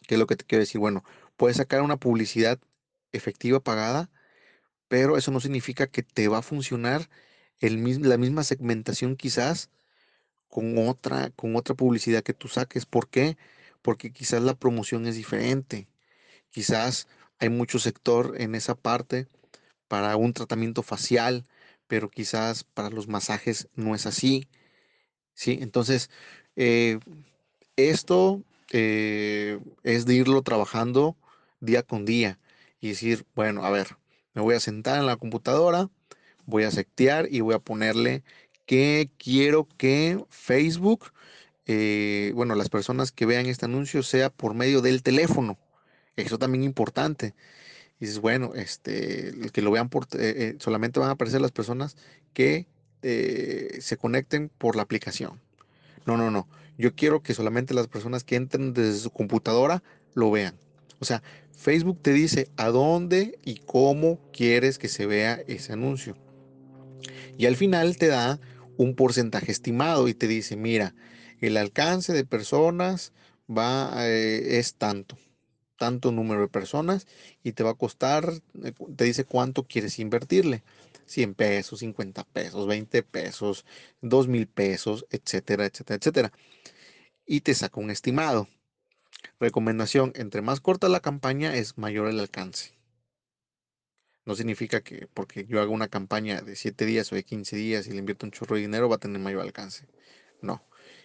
¿Qué 0.09 0.17
es 0.17 0.19
lo 0.19 0.27
que 0.27 0.35
te 0.35 0.45
quiero 0.45 0.63
decir? 0.63 0.81
Bueno, 0.81 1.05
puedes 1.37 1.59
sacar 1.59 1.83
una 1.83 1.99
publicidad 1.99 2.59
efectiva 3.13 3.61
pagada, 3.61 4.11
pero 4.89 5.19
eso 5.19 5.31
no 5.31 5.39
significa 5.39 5.87
que 5.87 6.03
te 6.03 6.27
va 6.27 6.39
a 6.39 6.43
funcionar 6.43 7.09
el, 7.61 7.81
la 8.03 8.19
misma 8.19 8.43
segmentación 8.43 9.15
quizás 9.15 9.71
con 10.49 10.79
otra, 10.79 11.31
con 11.31 11.57
otra 11.57 11.75
publicidad 11.75 12.23
que 12.23 12.35
tú 12.35 12.49
saques. 12.49 12.87
¿Por 12.87 13.09
qué? 13.09 13.37
Porque 13.83 14.13
quizás 14.13 14.43
la 14.43 14.55
promoción 14.55 15.07
es 15.07 15.17
diferente. 15.17 15.89
Quizás 16.51 17.09
hay 17.39 17.49
mucho 17.51 17.79
sector 17.79 18.35
en 18.39 18.55
esa 18.55 18.75
parte 18.75 19.29
para 19.89 20.17
un 20.17 20.33
tratamiento 20.33 20.83
facial, 20.83 21.47
pero 21.87 22.11
quizás 22.11 22.65
para 22.65 22.91
los 22.91 23.09
masajes 23.09 23.69
no 23.75 23.95
es 23.95 24.07
así. 24.07 24.49
¿sí? 25.35 25.59
Entonces, 25.61 26.11
eh, 26.57 26.99
esto 27.77 28.43
eh, 28.73 29.61
es 29.83 30.07
de 30.07 30.15
irlo 30.15 30.43
trabajando 30.43 31.17
día 31.61 31.83
con 31.83 32.05
día 32.05 32.39
y 32.81 32.89
decir, 32.89 33.27
bueno, 33.35 33.65
a 33.65 33.71
ver, 33.71 33.97
me 34.35 34.43
voy 34.43 34.55
a 34.55 34.61
sentar 34.61 34.99
en 34.99 35.07
la 35.07 35.17
computadora, 35.17 35.91
voy 36.47 36.65
a 36.65 36.71
setear 36.71 37.29
y 37.31 37.41
voy 37.41 37.55
a 37.55 37.59
ponerle 37.59 38.23
que 38.67 39.11
quiero 39.19 39.69
que 39.79 40.23
Facebook, 40.29 41.13
eh, 41.67 42.33
bueno, 42.35 42.55
las 42.55 42.69
personas 42.69 43.13
que 43.13 43.27
vean 43.27 43.47
este 43.47 43.65
anuncio 43.65 44.03
sea 44.03 44.31
por 44.31 44.55
medio 44.55 44.83
del 44.83 45.03
teléfono. 45.03 45.59
Eso 46.17 46.39
también 46.39 46.63
es 46.63 46.67
importante. 46.67 47.35
Y 47.99 48.07
dices, 48.07 48.21
bueno, 48.21 48.53
este, 48.55 49.33
que 49.53 49.63
lo 49.63 49.71
vean 49.71 49.89
por, 49.89 50.05
eh, 50.05 50.09
eh, 50.19 50.57
solamente 50.59 51.01
van 51.01 51.09
a 51.09 51.13
aparecer 51.13 51.41
las 51.41 51.53
personas 51.53 51.97
que 52.35 52.67
se 53.03 53.97
conecten 53.97 54.51
por 54.59 54.75
la 54.75 54.83
aplicación. 54.83 55.41
No, 56.07 56.17
no, 56.17 56.33
no. 56.33 56.49
Yo 56.77 56.97
quiero 56.97 57.23
que 57.23 57.35
solamente 57.35 57.73
las 57.73 57.87
personas 57.87 58.25
que 58.25 58.35
entren 58.35 58.75
desde 58.75 58.99
su 58.99 59.11
computadora 59.11 59.85
lo 60.15 60.33
vean. 60.33 60.57
O 60.99 61.05
sea, 61.05 61.23
Facebook 61.53 62.01
te 62.03 62.13
dice 62.13 62.49
a 62.57 62.69
dónde 62.71 63.39
y 63.45 63.59
cómo 63.59 64.19
quieres 64.33 64.79
que 64.79 64.89
se 64.89 65.07
vea 65.07 65.41
ese 65.47 65.73
anuncio. 65.73 66.17
Y 67.39 67.47
al 67.47 67.55
final 67.55 67.97
te 67.97 68.09
da 68.09 68.41
un 68.77 68.95
porcentaje 68.95 69.53
estimado 69.53 70.09
y 70.09 70.15
te 70.15 70.27
dice, 70.29 70.57
mira, 70.57 70.95
el 71.41 71.57
alcance 71.57 72.13
de 72.13 72.25
personas 72.25 73.13
va 73.49 74.07
es 74.07 74.75
tanto 74.75 75.17
tanto 75.77 76.13
número 76.13 76.43
de 76.43 76.49
personas 76.49 77.07
y 77.43 77.53
te 77.53 77.63
va 77.63 77.71
a 77.71 77.75
costar, 77.75 78.33
eh, 78.65 78.73
te 78.97 79.05
dice 79.05 79.25
cuánto 79.25 79.65
quieres 79.65 79.99
invertirle. 79.99 80.63
100 81.07 81.35
pesos, 81.35 81.81
50 81.81 82.25
pesos, 82.25 82.67
20 82.67 83.03
pesos, 83.05 83.65
2 84.01 84.27
mil 84.27 84.49
pesos, 84.49 85.07
etcétera, 85.11 85.67
etcétera, 85.67 85.99
etcétera. 85.99 86.33
Y 87.27 87.43
te 87.43 87.55
saca 87.55 87.81
un 87.81 87.91
estimado. 87.91 88.49
Recomendación, 89.39 90.13
entre 90.17 90.43
más 90.43 90.61
corta 90.61 90.89
la 90.89 91.01
campaña 91.01 91.55
es 91.55 91.79
mayor 91.79 92.09
el 92.09 92.19
alcance. 92.19 92.76
No 94.27 94.35
significa 94.35 94.83
que 94.83 95.09
porque 95.15 95.47
yo 95.47 95.63
haga 95.63 95.71
una 95.71 95.89
campaña 95.89 96.43
de 96.43 96.57
7 96.57 96.85
días 96.85 97.11
o 97.13 97.15
de 97.15 97.25
15 97.25 97.57
días 97.57 97.87
y 97.87 97.93
le 97.93 97.99
invierto 97.99 98.27
un 98.27 98.33
chorro 98.33 98.57
de 98.57 98.63
dinero 98.63 98.89
va 98.89 98.97
a 98.97 98.99
tener 98.99 99.21
mayor 99.21 99.41
alcance. 99.41 99.87
No. 100.43 100.63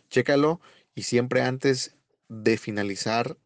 Chécalo 0.10 0.60
y 0.96 1.04
siempre 1.04 1.42
antes 1.42 1.96
de 2.28 2.58
finalizar 2.58 3.38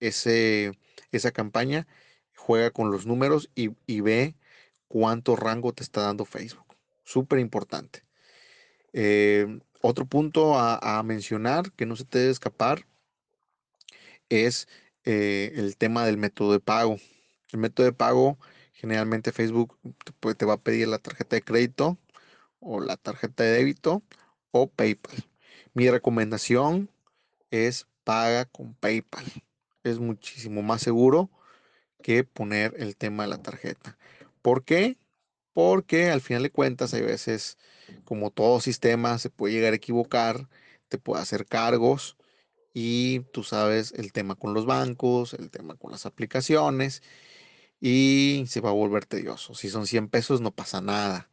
ese, 0.00 0.72
esa 1.12 1.30
campaña, 1.30 1.86
juega 2.36 2.70
con 2.70 2.90
los 2.90 3.06
números 3.06 3.50
y, 3.54 4.00
ve 4.00 4.34
cuánto 4.88 5.36
rango 5.36 5.72
te 5.72 5.82
está 5.82 6.02
dando 6.02 6.24
Facebook. 6.24 6.76
Súper 7.04 7.38
importante. 7.38 8.04
Eh, 8.92 9.60
otro 9.80 10.06
punto 10.06 10.58
a, 10.58 11.02
mencionar 11.04 11.72
que 11.72 11.86
no 11.86 11.96
se 11.96 12.04
te 12.04 12.18
debe 12.18 12.32
escapar 12.32 12.86
es 14.28 14.68
eh, 15.04 15.52
el 15.56 15.76
tema 15.76 16.04
del 16.06 16.18
método 16.18 16.52
de 16.52 16.60
pago. 16.60 16.96
El 17.52 17.60
método 17.60 17.86
de 17.86 17.92
pago, 17.92 18.38
generalmente 18.72 19.32
Facebook 19.32 19.78
te, 20.20 20.34
te 20.34 20.44
va 20.44 20.54
a 20.54 20.60
pedir 20.60 20.88
la 20.88 20.98
tarjeta 20.98 21.36
de 21.36 21.42
crédito 21.42 21.98
o 22.60 22.80
la 22.80 22.96
tarjeta 22.96 23.44
de 23.44 23.52
débito 23.52 24.02
o 24.50 24.68
PayPal. 24.68 25.24
Mi 25.74 25.90
recomendación 25.90 26.90
es 27.50 27.86
paga 28.04 28.46
con 28.46 28.74
PayPal 28.74 29.24
es 29.84 29.98
muchísimo 29.98 30.62
más 30.62 30.82
seguro 30.82 31.30
que 32.02 32.24
poner 32.24 32.74
el 32.78 32.96
tema 32.96 33.24
de 33.24 33.30
la 33.30 33.42
tarjeta. 33.42 33.96
¿Por 34.42 34.64
qué? 34.64 34.98
Porque 35.52 36.10
al 36.10 36.20
final 36.20 36.42
de 36.42 36.50
cuentas 36.50 36.94
hay 36.94 37.02
veces, 37.02 37.58
como 38.04 38.30
todo 38.30 38.60
sistema, 38.60 39.18
se 39.18 39.30
puede 39.30 39.54
llegar 39.54 39.72
a 39.72 39.76
equivocar, 39.76 40.48
te 40.88 40.98
puede 40.98 41.22
hacer 41.22 41.46
cargos 41.46 42.16
y 42.74 43.20
tú 43.32 43.44
sabes 43.44 43.92
el 43.92 44.12
tema 44.12 44.34
con 44.34 44.54
los 44.54 44.66
bancos, 44.66 45.34
el 45.34 45.50
tema 45.50 45.76
con 45.76 45.92
las 45.92 46.06
aplicaciones 46.06 47.02
y 47.84 48.44
se 48.46 48.60
va 48.60 48.70
a 48.70 48.74
volver 48.74 49.06
tedioso. 49.06 49.54
Si 49.54 49.68
son 49.68 49.88
100 49.88 50.08
pesos 50.08 50.40
no 50.40 50.52
pasa 50.52 50.80
nada, 50.80 51.28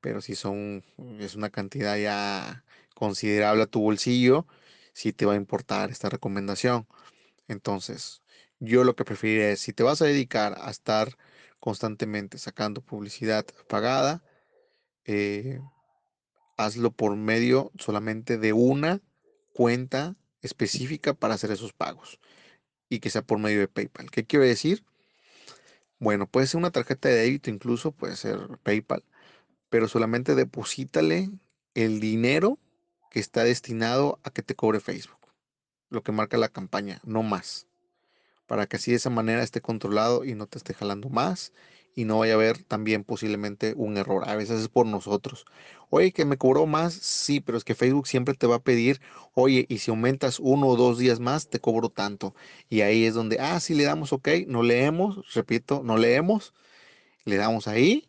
pero 0.00 0.20
si 0.20 0.36
son, 0.36 0.84
es 1.18 1.34
una 1.34 1.50
cantidad 1.50 1.98
ya 1.98 2.64
considerable 2.94 3.64
a 3.64 3.66
tu 3.66 3.80
bolsillo, 3.80 4.46
sí 4.92 5.12
te 5.12 5.26
va 5.26 5.32
a 5.32 5.36
importar 5.36 5.90
esta 5.90 6.08
recomendación. 6.08 6.86
Entonces, 7.48 8.22
yo 8.60 8.84
lo 8.84 8.94
que 8.94 9.04
preferiría 9.04 9.50
es, 9.50 9.60
si 9.60 9.72
te 9.72 9.82
vas 9.82 10.00
a 10.00 10.04
dedicar 10.04 10.56
a 10.60 10.70
estar 10.70 11.18
constantemente 11.58 12.38
sacando 12.38 12.80
publicidad 12.80 13.44
pagada, 13.68 14.22
eh, 15.04 15.60
hazlo 16.56 16.92
por 16.92 17.16
medio 17.16 17.72
solamente 17.76 18.38
de 18.38 18.52
una 18.52 19.00
cuenta 19.52 20.14
específica 20.42 21.14
para 21.14 21.34
hacer 21.34 21.50
esos 21.50 21.72
pagos 21.72 22.20
y 22.88 23.00
que 23.00 23.10
sea 23.10 23.22
por 23.22 23.40
medio 23.40 23.58
de 23.58 23.68
PayPal. 23.68 24.12
¿Qué 24.12 24.24
quiere 24.24 24.46
decir? 24.46 24.84
Bueno, 25.98 26.26
puede 26.26 26.46
ser 26.46 26.58
una 26.58 26.70
tarjeta 26.70 27.08
de 27.08 27.16
débito, 27.16 27.50
incluso 27.50 27.92
puede 27.92 28.16
ser 28.16 28.38
PayPal, 28.62 29.04
pero 29.68 29.88
solamente 29.88 30.34
deposítale 30.34 31.30
el 31.74 32.00
dinero 32.00 32.58
que 33.10 33.20
está 33.20 33.44
destinado 33.44 34.20
a 34.22 34.30
que 34.30 34.42
te 34.42 34.54
cobre 34.54 34.80
Facebook 34.80 35.18
lo 35.90 36.02
que 36.02 36.12
marca 36.12 36.36
la 36.36 36.48
campaña, 36.48 37.00
no 37.04 37.22
más. 37.22 37.66
Para 38.46 38.66
que 38.66 38.76
así 38.76 38.92
de 38.92 38.96
esa 38.96 39.10
manera 39.10 39.42
esté 39.42 39.60
controlado 39.60 40.24
y 40.24 40.34
no 40.34 40.46
te 40.46 40.58
esté 40.58 40.74
jalando 40.74 41.08
más 41.08 41.52
y 41.94 42.04
no 42.04 42.18
vaya 42.20 42.34
a 42.34 42.36
haber 42.36 42.62
también 42.64 43.04
posiblemente 43.04 43.74
un 43.76 43.96
error. 43.96 44.28
A 44.28 44.36
veces 44.36 44.60
es 44.60 44.68
por 44.68 44.86
nosotros. 44.86 45.44
Oye, 45.90 46.12
que 46.12 46.24
me 46.24 46.36
cobró 46.36 46.66
más, 46.66 46.94
sí, 46.94 47.40
pero 47.40 47.58
es 47.58 47.64
que 47.64 47.74
Facebook 47.74 48.06
siempre 48.06 48.34
te 48.34 48.46
va 48.46 48.56
a 48.56 48.62
pedir, 48.62 49.00
oye, 49.34 49.66
y 49.68 49.78
si 49.78 49.90
aumentas 49.90 50.38
uno 50.40 50.68
o 50.68 50.76
dos 50.76 50.98
días 50.98 51.20
más, 51.20 51.48
te 51.48 51.60
cobro 51.60 51.88
tanto. 51.88 52.34
Y 52.68 52.82
ahí 52.82 53.04
es 53.04 53.14
donde, 53.14 53.38
ah, 53.40 53.58
sí 53.60 53.74
le 53.74 53.84
damos 53.84 54.12
ok, 54.12 54.28
no 54.46 54.62
leemos, 54.62 55.34
repito, 55.34 55.82
no 55.84 55.96
leemos, 55.96 56.54
le 57.24 57.36
damos 57.36 57.68
ahí 57.68 58.08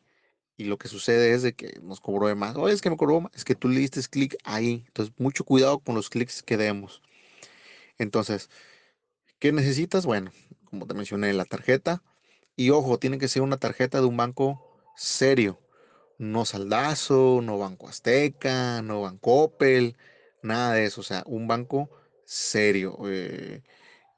y 0.59 0.65
lo 0.65 0.77
que 0.77 0.89
sucede 0.89 1.33
es 1.33 1.41
de 1.41 1.53
que 1.53 1.79
nos 1.81 2.01
cobró 2.01 2.27
de 2.27 2.35
más. 2.35 2.57
Oye, 2.57 2.73
es 2.73 2.81
que 2.81 2.89
me 2.89 2.97
cobró 2.97 3.21
más, 3.21 3.31
es 3.33 3.45
que 3.45 3.55
tú 3.55 3.69
le 3.69 3.79
diste 3.79 4.01
clic 4.09 4.35
ahí. 4.43 4.83
Entonces, 4.87 5.15
mucho 5.17 5.45
cuidado 5.45 5.79
con 5.79 5.95
los 5.95 6.09
clics 6.09 6.43
que 6.43 6.57
demos. 6.57 7.01
Entonces, 7.97 8.49
¿qué 9.39 9.53
necesitas? 9.53 10.05
Bueno, 10.05 10.31
como 10.65 10.85
te 10.85 10.93
mencioné, 10.95 11.31
la 11.31 11.45
tarjeta. 11.45 12.03
Y 12.59 12.71
ojo, 12.71 12.99
tiene 12.99 13.19
que 13.19 13.29
ser 13.29 13.41
una 13.41 13.55
tarjeta 13.55 14.01
de 14.01 14.05
un 14.05 14.17
banco 14.17 14.61
serio. 14.97 15.61
No 16.17 16.43
Saldazo, 16.43 17.39
no 17.41 17.57
Banco 17.57 17.87
Azteca, 17.87 18.81
no 18.81 19.03
Banco 19.03 19.43
Opel, 19.43 19.95
nada 20.43 20.73
de 20.73 20.83
eso. 20.83 20.99
O 20.99 21.03
sea, 21.05 21.23
un 21.25 21.47
banco 21.47 21.89
serio. 22.25 22.97
Eh, 23.07 23.61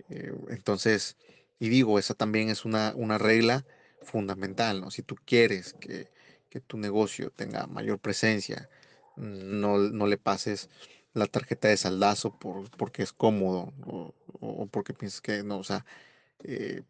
eh, 0.09 0.33
entonces, 0.49 1.17
y 1.59 1.69
digo, 1.69 1.99
esa 1.99 2.15
también 2.15 2.49
es 2.49 2.65
una, 2.65 2.93
una 2.95 3.19
regla 3.19 3.63
fundamental, 4.01 4.81
¿no? 4.81 4.89
Si 4.89 5.03
tú 5.03 5.17
quieres 5.23 5.73
que, 5.73 6.09
tu 6.65 6.77
negocio 6.79 7.29
tenga 7.29 7.67
mayor 7.67 7.99
presencia, 7.99 8.69
no, 9.17 9.77
no 9.77 10.07
le 10.07 10.17
pases 10.17 10.67
la 11.13 11.27
tarjeta 11.27 11.67
de 11.67 11.77
saldazo 11.77 12.39
por, 12.39 12.71
porque 12.71 13.03
es 13.03 13.13
cómodo 13.13 13.71
o, 13.85 14.67
porque 14.71 14.93
piensas 14.93 15.21
que 15.21 15.43
no, 15.43 15.59
o 15.59 15.63
sea, 15.63 15.85
eh, 16.43 16.83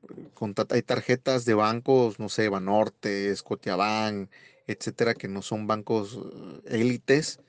hay 0.70 0.82
tarjetas 0.84 1.46
de 1.46 1.54
bancos, 1.54 2.20
no 2.20 2.30
sé, 2.30 2.50
Banorte, 2.50 3.36
Scotiabank, 3.36 4.30
etcétera, 4.68 5.14
que 5.14 5.28
no 5.28 5.42
son 5.42 5.68
bancos 5.68 6.20
eh, 6.66 6.80
élites, 6.80 7.40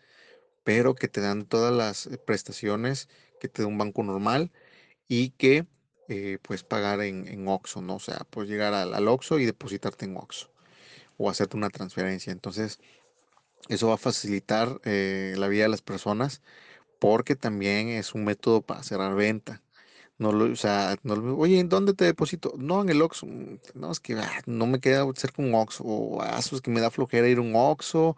pero 0.65 0.95
que 0.95 1.09
te 1.09 1.21
dan 1.21 1.47
todas 1.47 1.75
las 1.75 2.11
prestaciones 2.27 3.09
que 3.41 3.49
te 3.49 3.63
da 3.63 3.69
un 3.69 3.79
banco 3.79 4.03
normal 4.03 4.53
y 5.09 5.31
que 5.31 5.67
eh, 6.09 6.39
puedes 6.43 6.65
pagar 6.65 7.01
en, 7.03 7.29
en 7.29 7.49
OXO, 7.49 7.83
¿no? 7.83 7.97
O 7.97 8.01
sea, 8.01 8.27
puedes 8.31 8.51
llegar 8.51 8.75
al, 8.75 8.95
al 8.95 9.09
y 9.41 9.45
depositarte 9.47 10.05
en 10.07 10.17
OXO 10.17 10.51
o 11.19 11.31
hacerte 11.31 11.57
una 11.57 11.71
transferencia. 11.71 12.33
Entonces, 12.33 12.81
eso 13.69 13.89
va 13.89 13.95
a 13.95 13.99
facilitar 13.99 14.81
eh, 14.85 15.35
la 15.37 15.49
vida 15.49 15.65
de 15.65 15.69
las 15.71 15.83
personas 15.83 16.43
porque 16.99 17.37
también 17.37 17.89
es 17.89 18.15
un 18.15 18.25
método 18.25 18.63
para 18.63 18.83
cerrar 18.83 19.15
venta. 19.15 19.63
No 20.19 20.31
lo, 20.33 20.53
o 20.53 20.57
sea, 20.57 20.97
no 21.03 21.15
oye, 21.37 21.59
¿en 21.59 21.69
dónde 21.69 21.95
te 21.95 22.05
deposito? 22.05 22.53
No, 22.57 22.83
en 22.83 22.91
el 22.91 23.03
Oxxo. 23.03 23.27
Mm, 23.27 23.59
No, 23.75 23.91
es 23.91 24.01
que 24.01 24.15
ah, 24.15 24.31
no 24.47 24.67
me 24.67 24.81
queda 24.81 25.05
cerca 25.17 25.43
un 25.43 25.55
Oxxo. 25.55 25.85
O 25.85 26.23
ah, 26.23 26.41
que 26.63 26.71
me 26.71 26.81
da 26.81 26.91
flojera 26.91 27.29
ir 27.29 27.41
un 27.41 27.53
Oxxo. 27.57 28.17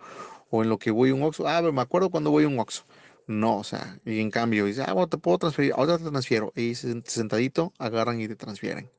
O 0.51 0.63
en 0.63 0.69
lo 0.69 0.79
que 0.79 0.91
voy 0.91 1.11
un 1.13 1.23
Oxxo. 1.23 1.47
Ah, 1.49 1.59
pero 1.61 1.73
me 1.73 1.81
acuerdo 1.83 2.11
cuando 2.11 2.31
voy 2.31 2.45
a 2.45 2.49
un 2.49 2.59
Oxxo. 2.59 2.85
No, 3.27 3.59
o 3.59 3.65
sea, 3.65 3.99
y 4.05 4.21
en 4.21 4.31
cambio, 4.31 4.67
dice, 4.67 4.83
ah, 4.87 4.93
bueno, 4.93 5.09
te 5.09 5.17
puedo 5.19 5.39
transferir. 5.39 5.73
Ahora 5.77 5.97
te 5.99 6.05
transfiero. 6.05 6.53
Y 6.57 6.73
sen- 6.73 7.05
sentadito, 7.07 7.73
agarran 7.79 8.21
y 8.21 8.29
te 8.29 8.37
transfieren. 8.37 8.91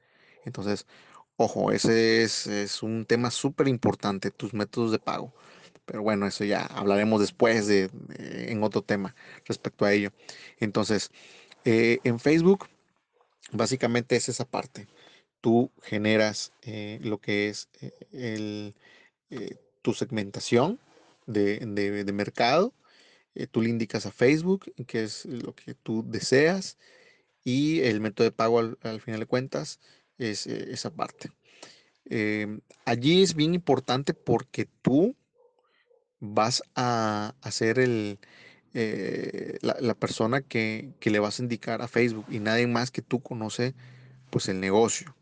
Entonces, 0.46 0.88
ojo, 1.38 1.72
ese 1.72 2.24
es, 2.24 2.48
es 2.48 2.82
un 2.84 3.06
tema 3.06 3.30
súper 3.32 3.68
importante, 3.68 4.32
tus 4.32 4.54
métodos 4.54 4.92
de 4.92 5.00
pago. 5.00 5.34
Pero 5.86 6.02
bueno, 6.04 6.26
eso 6.28 6.44
ya 6.46 6.66
hablaremos 6.66 7.22
después 7.22 7.68
de, 7.68 7.90
de- 7.90 8.52
en 8.52 8.64
otro 8.64 8.82
tema 8.82 9.16
respecto 9.46 9.86
a 9.86 9.94
ello. 9.94 10.12
Entonces, 10.60 11.12
eh, 11.66 12.00
en 12.04 12.20
Facebook. 12.20 12.68
Básicamente 13.52 14.16
es 14.16 14.30
esa 14.30 14.46
parte. 14.46 14.88
Tú 15.42 15.72
generas 15.82 16.52
eh, 16.64 17.00
lo 17.04 17.20
que 17.20 17.50
es 17.50 17.70
eh, 17.82 18.74
eh, 19.30 19.56
tu 19.82 19.94
segmentación 19.94 20.80
de, 21.28 21.60
de- 21.60 22.14
mercado. 22.14 22.74
tú 23.52 23.62
le 23.62 23.70
indicas 23.70 24.06
a 24.06 24.12
Facebook 24.12 24.72
qué 24.88 25.04
es 25.04 25.26
lo 25.26 25.54
que 25.54 25.74
tú 25.76 26.04
deseas 26.08 26.78
y 27.44 27.82
el 27.82 28.02
método 28.02 28.26
de 28.26 28.32
pago 28.32 28.60
al, 28.60 28.78
al 28.82 29.02
final 29.02 29.20
de 29.20 29.26
cuentas 29.28 29.80
es 30.18 30.48
esa 30.48 30.92
parte. 30.92 31.32
Em, 32.06 32.62
allí 32.86 33.24
es 33.24 33.36
bien 33.36 33.54
importante 33.56 34.14
porque 34.14 34.68
tú 34.82 35.16
vas 36.20 36.64
a, 36.76 37.36
ser 37.52 37.80
el, 37.80 38.20
eh, 38.78 39.58
la, 39.62 39.94
persona 39.96 40.42
que, 40.42 40.94
que 41.00 41.10
le 41.10 41.20
vas 41.20 41.40
a 41.40 41.44
indicar 41.44 41.82
a 41.82 41.88
Facebook 41.88 42.26
y 42.30 42.40
nadie 42.40 42.68
más 42.68 42.92
que 42.92 43.02
tú 43.02 43.22
conoce 43.22 43.74
pues 44.30 44.50
el 44.50 44.60
negocio. 44.60 45.16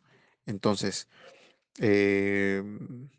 Entonces, 0.48 1.08
em, 1.78 3.10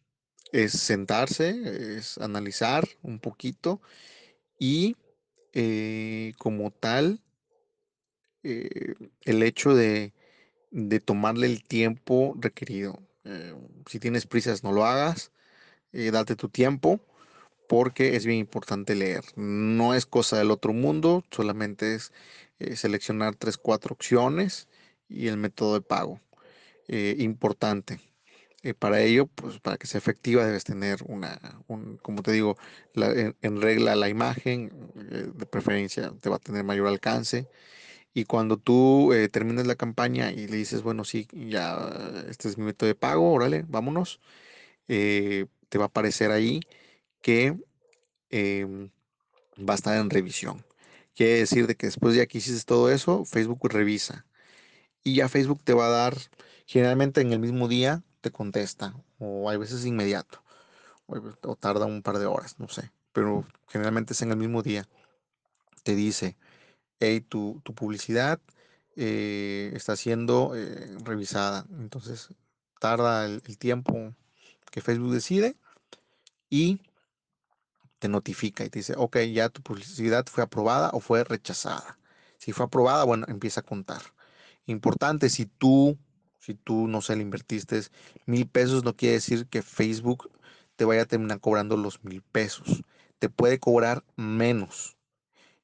es 0.53 0.73
sentarse, 0.73 1.97
es 1.99 2.19
analizar 2.19 2.85
un 3.03 3.21
poquito 3.21 3.81
y 4.59 4.97
eh, 5.53 6.35
como 6.39 6.73
tal, 6.73 7.23
eh, 8.43 8.95
el 9.23 9.43
hecho 9.45 9.77
de, 9.77 10.13
de 10.73 10.99
tomarle 10.99 11.47
el 11.47 11.63
tiempo 11.63 12.35
requerido. 12.41 13.01
Eh, 13.25 13.55
si 13.87 14.01
tienes 14.01 14.27
prisas, 14.27 14.65
no 14.65 14.73
lo 14.73 14.85
hagas, 14.85 15.31
eh, 15.93 16.11
date 16.11 16.35
tu 16.35 16.49
tiempo 16.49 17.01
porque 17.69 18.17
es 18.17 18.27
bien 18.27 18.39
importante 18.39 18.95
leer. 18.95 19.25
No 19.37 19.95
es 19.95 20.07
cosa 20.07 20.39
del 20.39 20.51
otro 20.51 20.73
mundo, 20.73 21.25
solamente 21.31 21.95
es 21.95 22.13
eh, 22.59 22.77
seleccionar 22.77 23.35
tres, 23.37 23.59
cuatro 23.59 23.95
opciones 23.95 24.69
y 25.09 25.29
el 25.29 25.37
método 25.37 25.75
de 25.75 25.81
pago. 25.83 26.21
Eh, 26.89 27.17
importante. 27.19 28.01
Eh, 28.63 28.75
para 28.75 29.01
ello, 29.03 29.27
pues 29.27 29.61
para 29.61 29.77
que 29.77 29.87
sea 29.87 29.99
efectiva 29.99 30.47
debes 30.47 30.65
tener 30.65 31.01
una, 31.07 31.39
un, 31.69 31.99
como 31.99 32.23
te 32.23 32.33
digo, 32.33 32.57
la- 32.95 33.13
en, 33.13 33.37
en 33.43 33.61
regla 33.61 33.95
la 33.97 34.09
imagen, 34.09 34.71
eh, 35.13 35.31
de 35.35 35.47
preferencia 35.47 36.13
te 36.21 36.31
va 36.31 36.37
a 36.37 36.39
tener 36.39 36.65
mayor 36.65 36.87
alcance. 36.89 37.49
Y 38.15 38.25
cuando 38.25 38.57
tú 38.59 39.13
eh, 39.13 39.29
termines 39.29 39.67
la 39.67 39.75
campaña 39.77 40.31
y 40.33 40.47
le 40.49 40.57
dices, 40.57 40.83
bueno, 40.83 41.05
sí, 41.05 41.29
ya 41.33 42.25
este 42.29 42.49
es 42.49 42.59
mi 42.59 42.65
método 42.65 42.89
de 42.89 42.95
pago, 42.95 43.33
órale, 43.33 43.65
vámonos, 43.69 44.21
eh, 44.89 45.47
te 45.69 45.79
va 45.79 45.85
a 45.85 45.89
aparecer 45.89 46.31
ahí 46.31 46.61
que 47.25 47.57
em, 48.29 48.91
va 49.59 49.73
a 49.73 49.77
estar 49.77 49.97
en 49.97 50.11
revisión. 50.11 50.63
Quiere 51.15 51.39
decir 51.39 51.67
de 51.67 51.75
que 51.75 51.87
después 51.87 52.15
ya 52.15 52.27
que 52.27 52.37
hiciste 52.37 52.67
todo 52.67 52.91
eso, 52.91 53.25
Facebook 53.25 53.67
revisa. 53.73 54.27
Y 55.03 55.17
ya 55.17 55.31
Facebook 55.31 55.63
te 55.65 55.73
va 55.73 55.87
a 55.87 55.89
dar, 55.89 56.15
generalmente 56.67 57.23
en 57.23 57.33
el 57.33 57.39
mismo 57.39 57.67
día 57.67 58.03
te 58.21 58.31
contesta, 58.31 58.95
o 59.19 59.49
hay 59.49 59.57
veces 59.57 59.87
inmediato, 59.87 60.43
o, 61.07 61.57
tarda 61.57 61.87
un 61.87 62.03
par 62.03 62.19
de 62.19 62.27
horas, 62.27 62.59
no 62.59 62.69
sé, 62.69 62.93
pero 63.15 63.47
generalmente 63.69 64.13
es 64.13 64.21
en 64.21 64.31
el 64.31 64.37
mismo 64.37 64.63
día. 64.63 64.87
Te 65.83 65.95
dice, 65.95 66.37
hey, 67.01 67.23
tu, 67.23 67.63
tu 67.65 67.75
publicidad 67.75 68.39
eh, 68.97 69.73
está 69.75 69.97
siendo 69.97 70.53
eh, 70.55 70.95
revisada. 71.05 71.65
Entonces 71.81 72.29
tarda 72.81 73.25
el, 73.25 73.43
el 73.47 73.57
tiempo 73.57 74.15
que 74.71 74.83
Facebook 74.83 75.13
decide 75.13 75.57
y 76.51 76.81
te 78.05 78.09
notifica 78.11 78.67
y 78.67 78.69
te 78.69 78.81
dice, 78.81 78.93
ok, 78.99 79.17
ya 79.33 79.49
tu 79.49 79.63
publicidad 79.63 80.27
fue 80.27 80.45
aprobada 80.45 80.91
o 80.93 81.01
fue 81.01 81.25
rechazada. 81.25 81.99
Si 82.37 82.53
fue 82.53 82.67
aprobada, 82.67 83.03
bueno, 83.05 83.25
empieza 83.31 83.61
a 83.61 83.63
contar. 83.63 84.03
Importante, 84.67 85.31
si 85.31 85.47
tú, 85.47 85.97
si 86.39 86.53
tú, 86.53 86.87
no 86.87 87.01
sé, 87.01 87.17
le 87.17 87.23
invertiste 87.23 87.81
mil 88.27 88.47
pesos, 88.47 88.85
no 88.85 88.95
quiere 88.95 89.15
decir 89.15 89.47
que 89.47 89.63
Facebook 89.63 90.31
te 90.77 90.85
vaya 90.85 91.01
a 91.01 91.07
terminar 91.07 91.41
cobrando 91.41 91.79
los 91.79 92.05
mil 92.05 92.21
pesos. 92.21 92.85
Te 93.21 93.31
puede 93.31 93.59
cobrar 93.59 94.05
menos. 94.17 94.99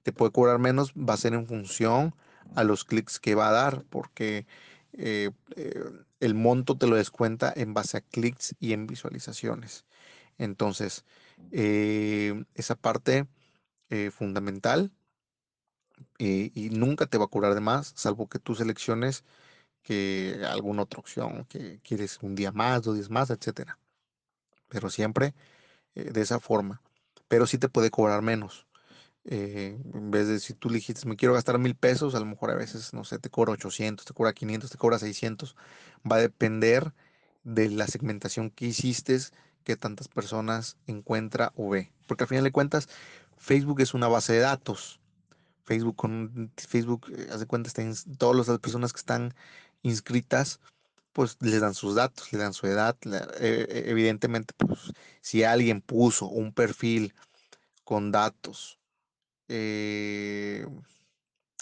Te 0.03 0.11
puede 0.11 0.33
cobrar 0.33 0.59
menos, 0.59 0.95
va 0.95 1.13
a 1.13 1.19
ser 1.19 1.35
en 1.35 1.47
función 1.47 2.15
a 2.55 2.65
los 2.65 2.87
clics 2.87 3.21
que 3.21 3.35
va 3.35 3.51
a 3.51 3.53
dar, 3.53 3.85
porque 3.91 4.47
eh, 4.95 5.31
eh, 5.57 5.85
el 6.21 6.35
monto 6.35 6.79
te 6.79 6.87
lo 6.87 6.97
descuenta 6.97 7.53
en 7.55 7.75
base 7.75 7.99
a 7.99 8.01
clics 8.01 8.55
y 8.61 8.73
en 8.73 8.87
visualizaciones. 8.87 9.85
Entonces, 10.39 11.05
eh, 11.53 12.45
esa 12.55 12.77
parte 12.77 13.27
eh, 13.91 14.11
fundamental 14.11 14.93
eh, 16.19 16.51
y 16.55 16.71
nunca 16.71 17.07
te 17.07 17.19
va 17.19 17.25
a 17.27 17.29
cobrar 17.29 17.55
de 17.55 17.61
más, 17.61 17.93
salvo 17.97 18.29
que 18.29 18.39
tú 18.39 18.55
selecciones 18.55 19.25
que 19.83 20.43
alguna 20.49 20.83
otra 20.83 21.01
opción, 21.01 21.47
que 21.47 21.81
quieres 21.83 22.19
un 22.23 22.35
día 22.37 22.53
más, 22.53 22.83
dos 22.83 22.97
días 22.97 23.11
más, 23.11 23.31
etcétera. 23.31 23.79
Pero 24.69 24.91
siempre 24.91 25.35
eh, 25.97 26.11
de 26.13 26.23
esa 26.23 26.41
forma. 26.41 26.83
Pero 27.29 27.47
sí 27.47 27.59
te 27.59 27.69
puede 27.69 27.91
cobrar 27.91 28.23
menos. 28.23 28.67
En 29.25 30.11
vez 30.11 30.29
de 30.29 30.41
si 30.41 30.55
tú 30.55 30.71
dijiste, 30.71 31.07
me 31.09 31.17
quiero 31.17 31.35
gastar 31.35 31.59
mil 31.59 31.77
pesos, 31.77 32.15
a 32.15 32.21
lo 32.21 32.27
mejor 32.27 32.51
a 32.51 32.55
veces, 32.57 32.95
no 32.95 33.05
sé, 33.05 33.19
te 33.19 33.31
cobra 33.31 33.53
800, 33.53 34.07
te 34.07 34.15
cobra 34.15 34.33
500, 34.33 34.71
te 34.71 34.79
cobra 34.79 34.99
600. 34.99 35.57
Va 36.11 36.17
a 36.17 36.21
depender 36.21 36.95
de 37.45 37.71
la 37.71 37.87
segmentación 37.87 38.51
que 38.51 38.67
hiciste, 38.67 39.19
que 39.65 39.77
tantas 39.77 40.09
personas 40.09 40.77
encuentra 40.87 41.53
o 41.57 41.71
ve. 41.71 41.93
Porque 42.07 42.25
al 42.25 42.29
final 42.29 42.45
de 42.45 42.53
cuentas, 42.53 42.89
Facebook 43.37 43.81
es 43.81 43.95
una 43.95 44.09
base 44.09 44.33
de 44.35 44.41
datos. 44.41 45.01
Facebook, 45.65 45.97
con 45.97 46.53
Facebook, 46.57 47.07
eh, 47.17 47.29
haz 47.33 47.41
de 47.41 47.47
cuenta, 47.47 47.71
todas 48.19 48.49
las 48.49 48.59
personas 48.59 48.93
que 48.93 48.99
están 48.99 49.35
inscritas, 49.83 50.61
pues 51.13 51.37
les 51.41 51.61
dan 51.61 51.75
sus 51.75 51.95
datos, 51.95 52.33
le 52.33 52.39
dan 52.39 52.53
su 52.53 52.67
edad. 52.67 52.97
eh, 53.05 53.21
eh, 53.41 53.85
evidentemente, 53.87 54.55
pues 54.57 54.93
si 55.21 55.45
alguien 55.45 55.81
puso 55.81 56.27
un 56.27 56.53
perfil 56.53 57.15
con 57.85 58.11
datos 58.13 58.79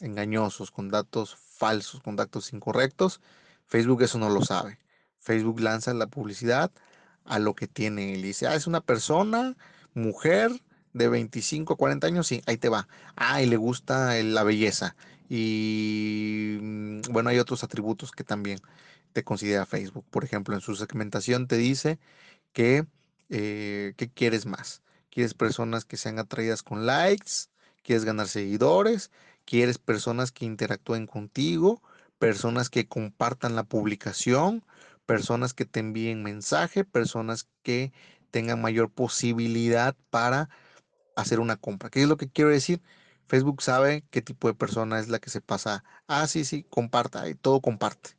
engañosos, 0.00 0.70
con 0.70 0.90
datos 0.90 1.36
falsos, 1.36 2.00
con 2.02 2.16
datos 2.16 2.52
incorrectos, 2.52 3.20
Facebook 3.66 4.02
eso 4.02 4.18
no 4.18 4.28
lo 4.28 4.42
sabe. 4.42 4.78
Facebook 5.18 5.60
lanza 5.60 5.94
la 5.94 6.06
publicidad 6.06 6.70
a 7.28 7.38
lo 7.38 7.54
que 7.54 7.68
tiene 7.68 8.14
él. 8.14 8.22
Dice, 8.22 8.46
ah, 8.46 8.54
es 8.54 8.66
una 8.66 8.80
persona, 8.80 9.56
mujer, 9.94 10.50
de 10.92 11.08
25 11.08 11.74
a 11.74 11.76
40 11.76 12.06
años, 12.06 12.26
sí, 12.26 12.42
ahí 12.46 12.56
te 12.58 12.68
va. 12.68 12.88
Ah, 13.16 13.42
y 13.42 13.46
le 13.46 13.56
gusta 13.56 14.14
la 14.22 14.42
belleza. 14.42 14.96
Y 15.28 16.58
mm, 16.60 17.00
bueno, 17.10 17.30
hay 17.30 17.38
otros 17.38 17.64
atributos 17.64 18.10
que 18.12 18.24
también 18.24 18.60
te 19.12 19.24
considera 19.24 19.66
Facebook. 19.66 20.04
Por 20.10 20.24
ejemplo, 20.24 20.54
en 20.54 20.60
su 20.60 20.74
segmentación 20.74 21.46
te 21.46 21.56
dice 21.56 21.98
que, 22.52 22.86
eh, 23.30 23.94
¿qué 23.96 24.10
quieres 24.10 24.46
más? 24.46 24.82
¿Quieres 25.10 25.34
personas 25.34 25.84
que 25.84 25.96
sean 25.96 26.18
atraídas 26.18 26.62
con 26.62 26.86
likes? 26.86 27.48
¿Quieres 27.82 28.04
ganar 28.04 28.28
seguidores? 28.28 29.10
¿Quieres 29.44 29.78
personas 29.78 30.32
que 30.32 30.44
interactúen 30.44 31.06
contigo? 31.06 31.82
¿Personas 32.18 32.70
que 32.70 32.86
compartan 32.88 33.54
la 33.54 33.64
publicación? 33.64 34.64
¿Personas 35.08 35.54
que 35.54 35.66
te 35.66 35.80
envíen 35.80 36.22
mensaje? 36.24 36.84
¿Personas 36.84 37.48
que 37.64 37.92
tengan 38.32 38.62
mayor 38.62 38.90
posibilidad 38.92 39.96
para 40.10 40.50
hacer 41.16 41.40
una 41.40 41.56
compra? 41.56 41.90
¿Qué 41.90 42.02
es 42.02 42.08
lo 42.08 42.18
que 42.18 42.30
quiero 42.30 42.50
decir? 42.50 42.82
Facebook 43.28 43.62
sabe 43.62 44.04
qué 44.10 44.22
tipo 44.22 44.48
de 44.48 44.54
persona 44.54 45.00
es 45.00 45.08
la 45.08 45.20
que 45.20 45.30
se 45.30 45.40
pasa. 45.42 45.84
Ah, 46.08 46.26
sí, 46.28 46.44
sí, 46.44 46.64
comparta 46.70 47.28
y 47.30 47.34
todo 47.34 47.60
comparte 47.62 48.18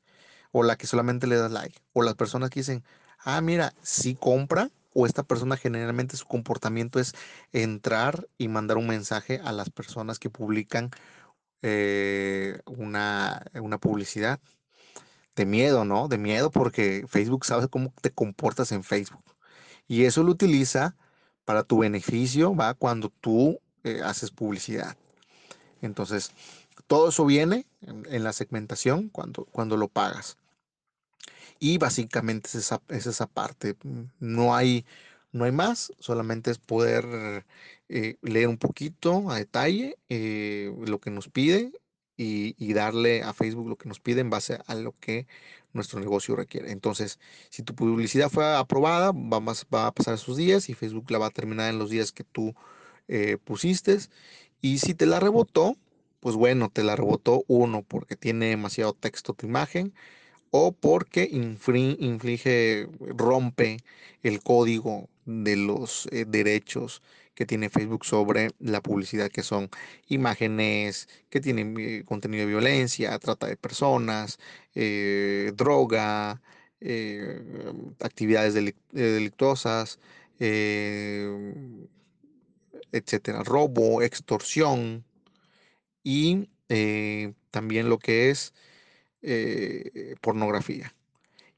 o 0.51 0.63
la 0.63 0.77
que 0.77 0.87
solamente 0.87 1.27
le 1.27 1.35
das 1.37 1.51
like, 1.51 1.79
o 1.93 2.03
las 2.03 2.15
personas 2.15 2.49
que 2.49 2.61
dicen, 2.61 2.83
ah, 3.19 3.41
mira, 3.41 3.73
sí 3.83 4.15
compra, 4.15 4.71
o 4.93 5.05
esta 5.05 5.23
persona 5.23 5.57
generalmente 5.57 6.17
su 6.17 6.25
comportamiento 6.25 6.99
es 6.99 7.13
entrar 7.53 8.27
y 8.37 8.47
mandar 8.47 8.77
un 8.77 8.87
mensaje 8.87 9.39
a 9.43 9.51
las 9.51 9.69
personas 9.69 10.19
que 10.19 10.29
publican 10.29 10.91
eh, 11.61 12.61
una, 12.65 13.45
una 13.61 13.77
publicidad 13.79 14.39
de 15.35 15.45
miedo, 15.45 15.85
¿no? 15.85 16.07
De 16.07 16.17
miedo 16.17 16.51
porque 16.51 17.05
Facebook 17.07 17.45
sabe 17.45 17.67
cómo 17.67 17.93
te 18.01 18.11
comportas 18.11 18.71
en 18.71 18.83
Facebook. 18.83 19.23
Y 19.87 20.05
eso 20.05 20.23
lo 20.23 20.31
utiliza 20.31 20.95
para 21.45 21.63
tu 21.63 21.79
beneficio, 21.79 22.55
¿va? 22.55 22.73
Cuando 22.73 23.09
tú 23.21 23.59
eh, 23.83 24.01
haces 24.03 24.31
publicidad. 24.31 24.97
Entonces, 25.81 26.31
todo 26.87 27.09
eso 27.09 27.25
viene 27.25 27.65
en, 27.81 28.23
la 28.23 28.33
segmentación 28.33 29.09
cuando, 29.09 29.45
cuando 29.45 29.77
lo 29.77 29.87
pagas. 29.87 30.37
Y 31.59 31.77
básicamente 31.77 32.49
es 32.49 32.55
esa, 32.55 32.81
es 32.89 33.07
esa 33.07 33.27
parte. 33.27 33.75
No 34.19 34.55
hay, 34.55 34.85
no 35.31 35.45
hay 35.45 35.51
más, 35.51 35.91
solamente 35.99 36.51
es 36.51 36.57
poder 36.57 37.45
eh, 37.89 38.17
leer 38.21 38.47
un 38.47 38.57
poquito 38.57 39.29
a 39.31 39.37
detalle 39.37 39.97
eh, 40.09 40.73
lo 40.85 40.99
que 40.99 41.11
nos 41.11 41.29
pide 41.29 41.71
y, 42.21 42.73
darle 42.73 43.23
a 43.23 43.31
Facebook 43.33 43.69
lo 43.69 43.77
que 43.77 43.87
nos 43.87 43.99
pide 44.01 44.19
en 44.19 44.29
base 44.29 44.59
a 44.67 44.75
lo 44.75 44.93
que 44.99 45.25
nuestro 45.71 45.99
negocio 45.99 46.35
requiere. 46.35 46.71
Entonces, 46.71 47.17
si 47.49 47.63
tu 47.63 47.73
publicidad 47.75 48.29
fue 48.29 48.45
aprobada, 48.57 49.11
va 49.13 49.87
a 49.87 49.91
pasar 49.93 50.15
esos 50.15 50.35
días 50.35 50.69
y 50.69 50.73
Facebook 50.73 51.09
la 51.11 51.19
va 51.19 51.27
a 51.27 51.31
terminar 51.31 51.69
en 51.69 51.79
los 51.79 51.89
días 51.89 52.11
que 52.11 52.25
tú 52.25 52.53
eh, 53.07 53.37
pusiste. 53.43 53.97
Y 54.61 54.79
si 54.79 54.93
te 54.93 55.05
la 55.05 55.21
rebotó, 55.21 55.77
pues 56.19 56.35
bueno, 56.35 56.69
te 56.69 56.83
la 56.83 56.97
rebotó 56.97 57.45
uno 57.47 57.83
porque 57.87 58.17
tiene 58.17 58.47
demasiado 58.47 58.93
texto 58.93 59.33
tu 59.33 59.47
imagen 59.47 59.93
o 60.51 60.73
porque 60.73 61.29
inflige, 61.31 62.89
rompe 62.99 63.77
el 64.23 64.41
código 64.43 65.07
de 65.25 65.55
los 65.55 66.09
eh, 66.11 66.25
derechos 66.27 67.01
que 67.35 67.45
tiene 67.45 67.69
Facebook 67.69 68.05
sobre 68.05 68.49
la 68.59 68.81
publicidad, 68.81 69.29
que 69.31 69.43
son 69.43 69.69
imágenes 70.07 71.07
que 71.29 71.39
tienen 71.41 71.75
eh, 71.79 72.03
contenido 72.05 72.41
de 72.41 72.47
violencia, 72.51 73.17
trata 73.19 73.47
de 73.47 73.57
personas, 73.57 74.39
eh, 74.75 75.51
droga, 75.55 76.41
eh, 76.81 77.41
actividades 78.01 78.55
delic- 78.55 78.75
delictuosas, 78.91 79.99
eh, 80.39 81.27
etcétera, 82.91 83.43
robo, 83.43 84.01
extorsión 84.01 85.05
y 86.03 86.49
también 87.51 87.89
lo 87.89 87.97
que 87.99 88.29
es 88.29 88.53
pornografía. 90.21 90.93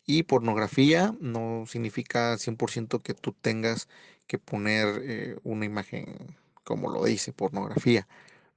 Y 0.05 0.23
pornografía 0.23 1.15
no 1.19 1.65
significa 1.67 2.37
100% 2.37 2.99
que 2.99 3.13
tú 3.13 3.33
tengas 3.33 3.87
que 4.31 4.39
poner 4.39 5.01
eh, 5.03 5.37
una 5.43 5.65
imagen 5.65 6.37
como 6.63 6.89
lo 6.89 7.03
dice, 7.03 7.33
pornografía. 7.33 8.07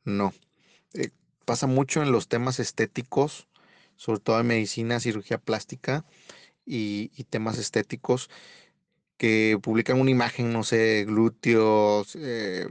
No. 0.04 0.32
Eh, 0.92 1.10
pasa 1.44 1.66
mucho 1.66 2.00
en 2.00 2.12
los 2.12 2.28
temas 2.28 2.60
estéticos, 2.60 3.48
sobre 3.96 4.20
todo 4.20 4.38
en 4.38 4.46
medicina, 4.46 5.00
cirugía 5.00 5.38
plástica 5.38 6.04
y, 6.64 7.08
temas 7.28 7.58
estéticos 7.58 8.30
que 9.16 9.58
publican 9.60 10.00
una 10.00 10.12
imagen, 10.12 10.52
no 10.52 10.62
sé, 10.62 11.06
glúteos, 11.06 12.16
eh, 12.20 12.68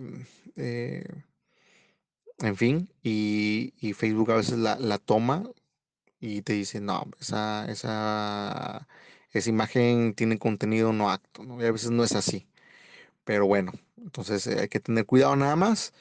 en 2.40 2.56
fin, 2.56 2.90
y, 3.04 3.74
y 3.82 3.92
Facebook 3.94 4.32
a 4.32 4.36
veces 4.38 4.60
la, 4.60 4.78
la 4.80 4.98
toma 4.98 5.44
y 6.22 6.42
te 6.44 6.54
dice, 6.54 6.80
no, 6.80 7.04
esa, 7.20 7.70
esa, 7.70 8.88
esa 9.32 9.50
imagen 9.50 10.14
tiene 10.14 10.40
contenido 10.40 10.94
no 10.94 11.12
acto, 11.12 11.44
¿no? 11.44 11.62
Y 11.62 11.66
a 11.66 11.72
veces 11.74 11.92
no 11.92 12.06
es 12.06 12.14
así. 12.16 12.48
Pero 13.26 13.46
bueno, 13.48 13.72
entonces 13.98 14.48
eh, 14.48 14.58
hay 14.62 14.68
que 14.68 14.80
tener 14.80 15.06
cuidado 15.06 15.36
nada 15.36 15.56
más 15.56 15.94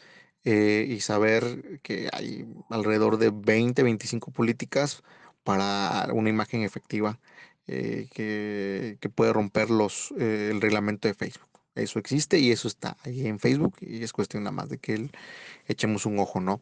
eh, 0.44 0.86
y 0.88 1.00
saber 1.00 1.80
que 1.82 2.08
hay 2.12 2.46
alrededor 2.70 3.18
de 3.18 3.30
20, 3.32 3.82
25 3.82 4.30
políticas 4.32 5.02
para 5.44 6.08
una 6.12 6.30
imagen 6.30 6.62
efectiva 6.62 7.18
eh, 7.66 8.08
que, 8.12 8.98
que 9.00 9.08
puede 9.08 9.32
romper 9.32 9.70
los, 9.70 10.12
el 10.18 10.60
reglamento 10.60 11.08
de 11.08 11.14
Facebook. 11.14 11.48
Eso 11.74 11.98
existe 11.98 12.38
y 12.38 12.50
eso 12.50 12.68
está 12.68 12.96
ahí 13.04 13.26
en 13.26 13.38
Facebook 13.38 13.76
y 13.80 14.02
es 14.02 14.12
cuestión 14.12 14.42
nada 14.44 14.52
más 14.52 14.68
de 14.68 14.78
que 14.78 14.94
el- 14.94 15.10
echemos 15.68 16.04
un 16.06 16.18
ojo, 16.18 16.40
¿no? 16.40 16.60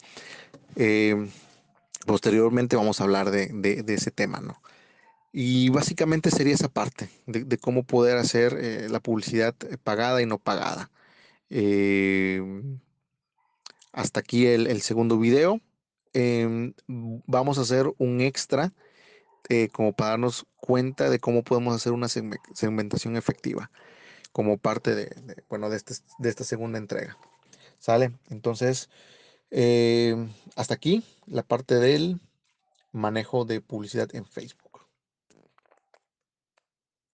Posteriormente 2.07 2.77
vamos 2.77 3.01
a 3.01 3.05
hablar 3.05 3.31
de- 3.31 3.49
de 3.83 3.95
ese 3.95 4.11
tema, 4.11 4.41
¿no? 4.41 4.61
Y 5.33 5.69
básicamente 5.69 6.31
sería 6.31 6.55
esa 6.55 6.69
parte 6.69 7.09
de, 7.27 7.59
cómo 7.59 7.85
poder 7.85 8.17
hacer 8.19 8.57
eh, 8.61 8.89
la 8.89 9.01
publicidad 9.01 9.55
eh, 9.69 9.77
pagada 9.77 10.21
y 10.23 10.27
no 10.27 10.39
pagada. 10.39 10.91
Eh, 11.51 12.43
hasta 13.93 14.21
aquí 14.21 14.47
el, 14.47 14.81
segundo 14.83 15.19
video. 15.19 15.61
Em, 16.13 16.75
vamos 16.89 17.59
a 17.59 17.63
hacer 17.63 17.87
un 17.99 18.21
extra 18.21 18.73
eh, 19.49 19.69
como 19.69 19.93
para 19.93 20.11
darnos 20.11 20.47
cuenta 20.57 21.09
de 21.09 21.21
cómo 21.21 21.45
podemos 21.45 21.75
hacer 21.75 21.93
una 21.93 22.09
segme- 22.09 22.41
segmentación 22.55 23.17
efectiva 23.17 23.71
como 24.33 24.59
parte 24.59 24.95
de, 24.95 25.07
de, 25.07 25.45
bueno, 25.49 25.71
de, 25.71 25.77
este- 25.77 25.95
de 26.19 26.29
esta 26.29 26.45
segunda 26.45 26.79
entrega. 26.79 27.17
¿Sale? 27.79 28.13
Entonces, 28.29 28.91
em, 29.51 30.31
hasta 30.57 30.75
aquí 30.75 31.05
la 31.27 31.43
parte 31.43 31.77
del 31.77 32.21
manejo 32.93 33.45
de 33.45 33.61
publicidad 33.61 34.15
en 34.15 34.25
Facebook. 34.27 34.60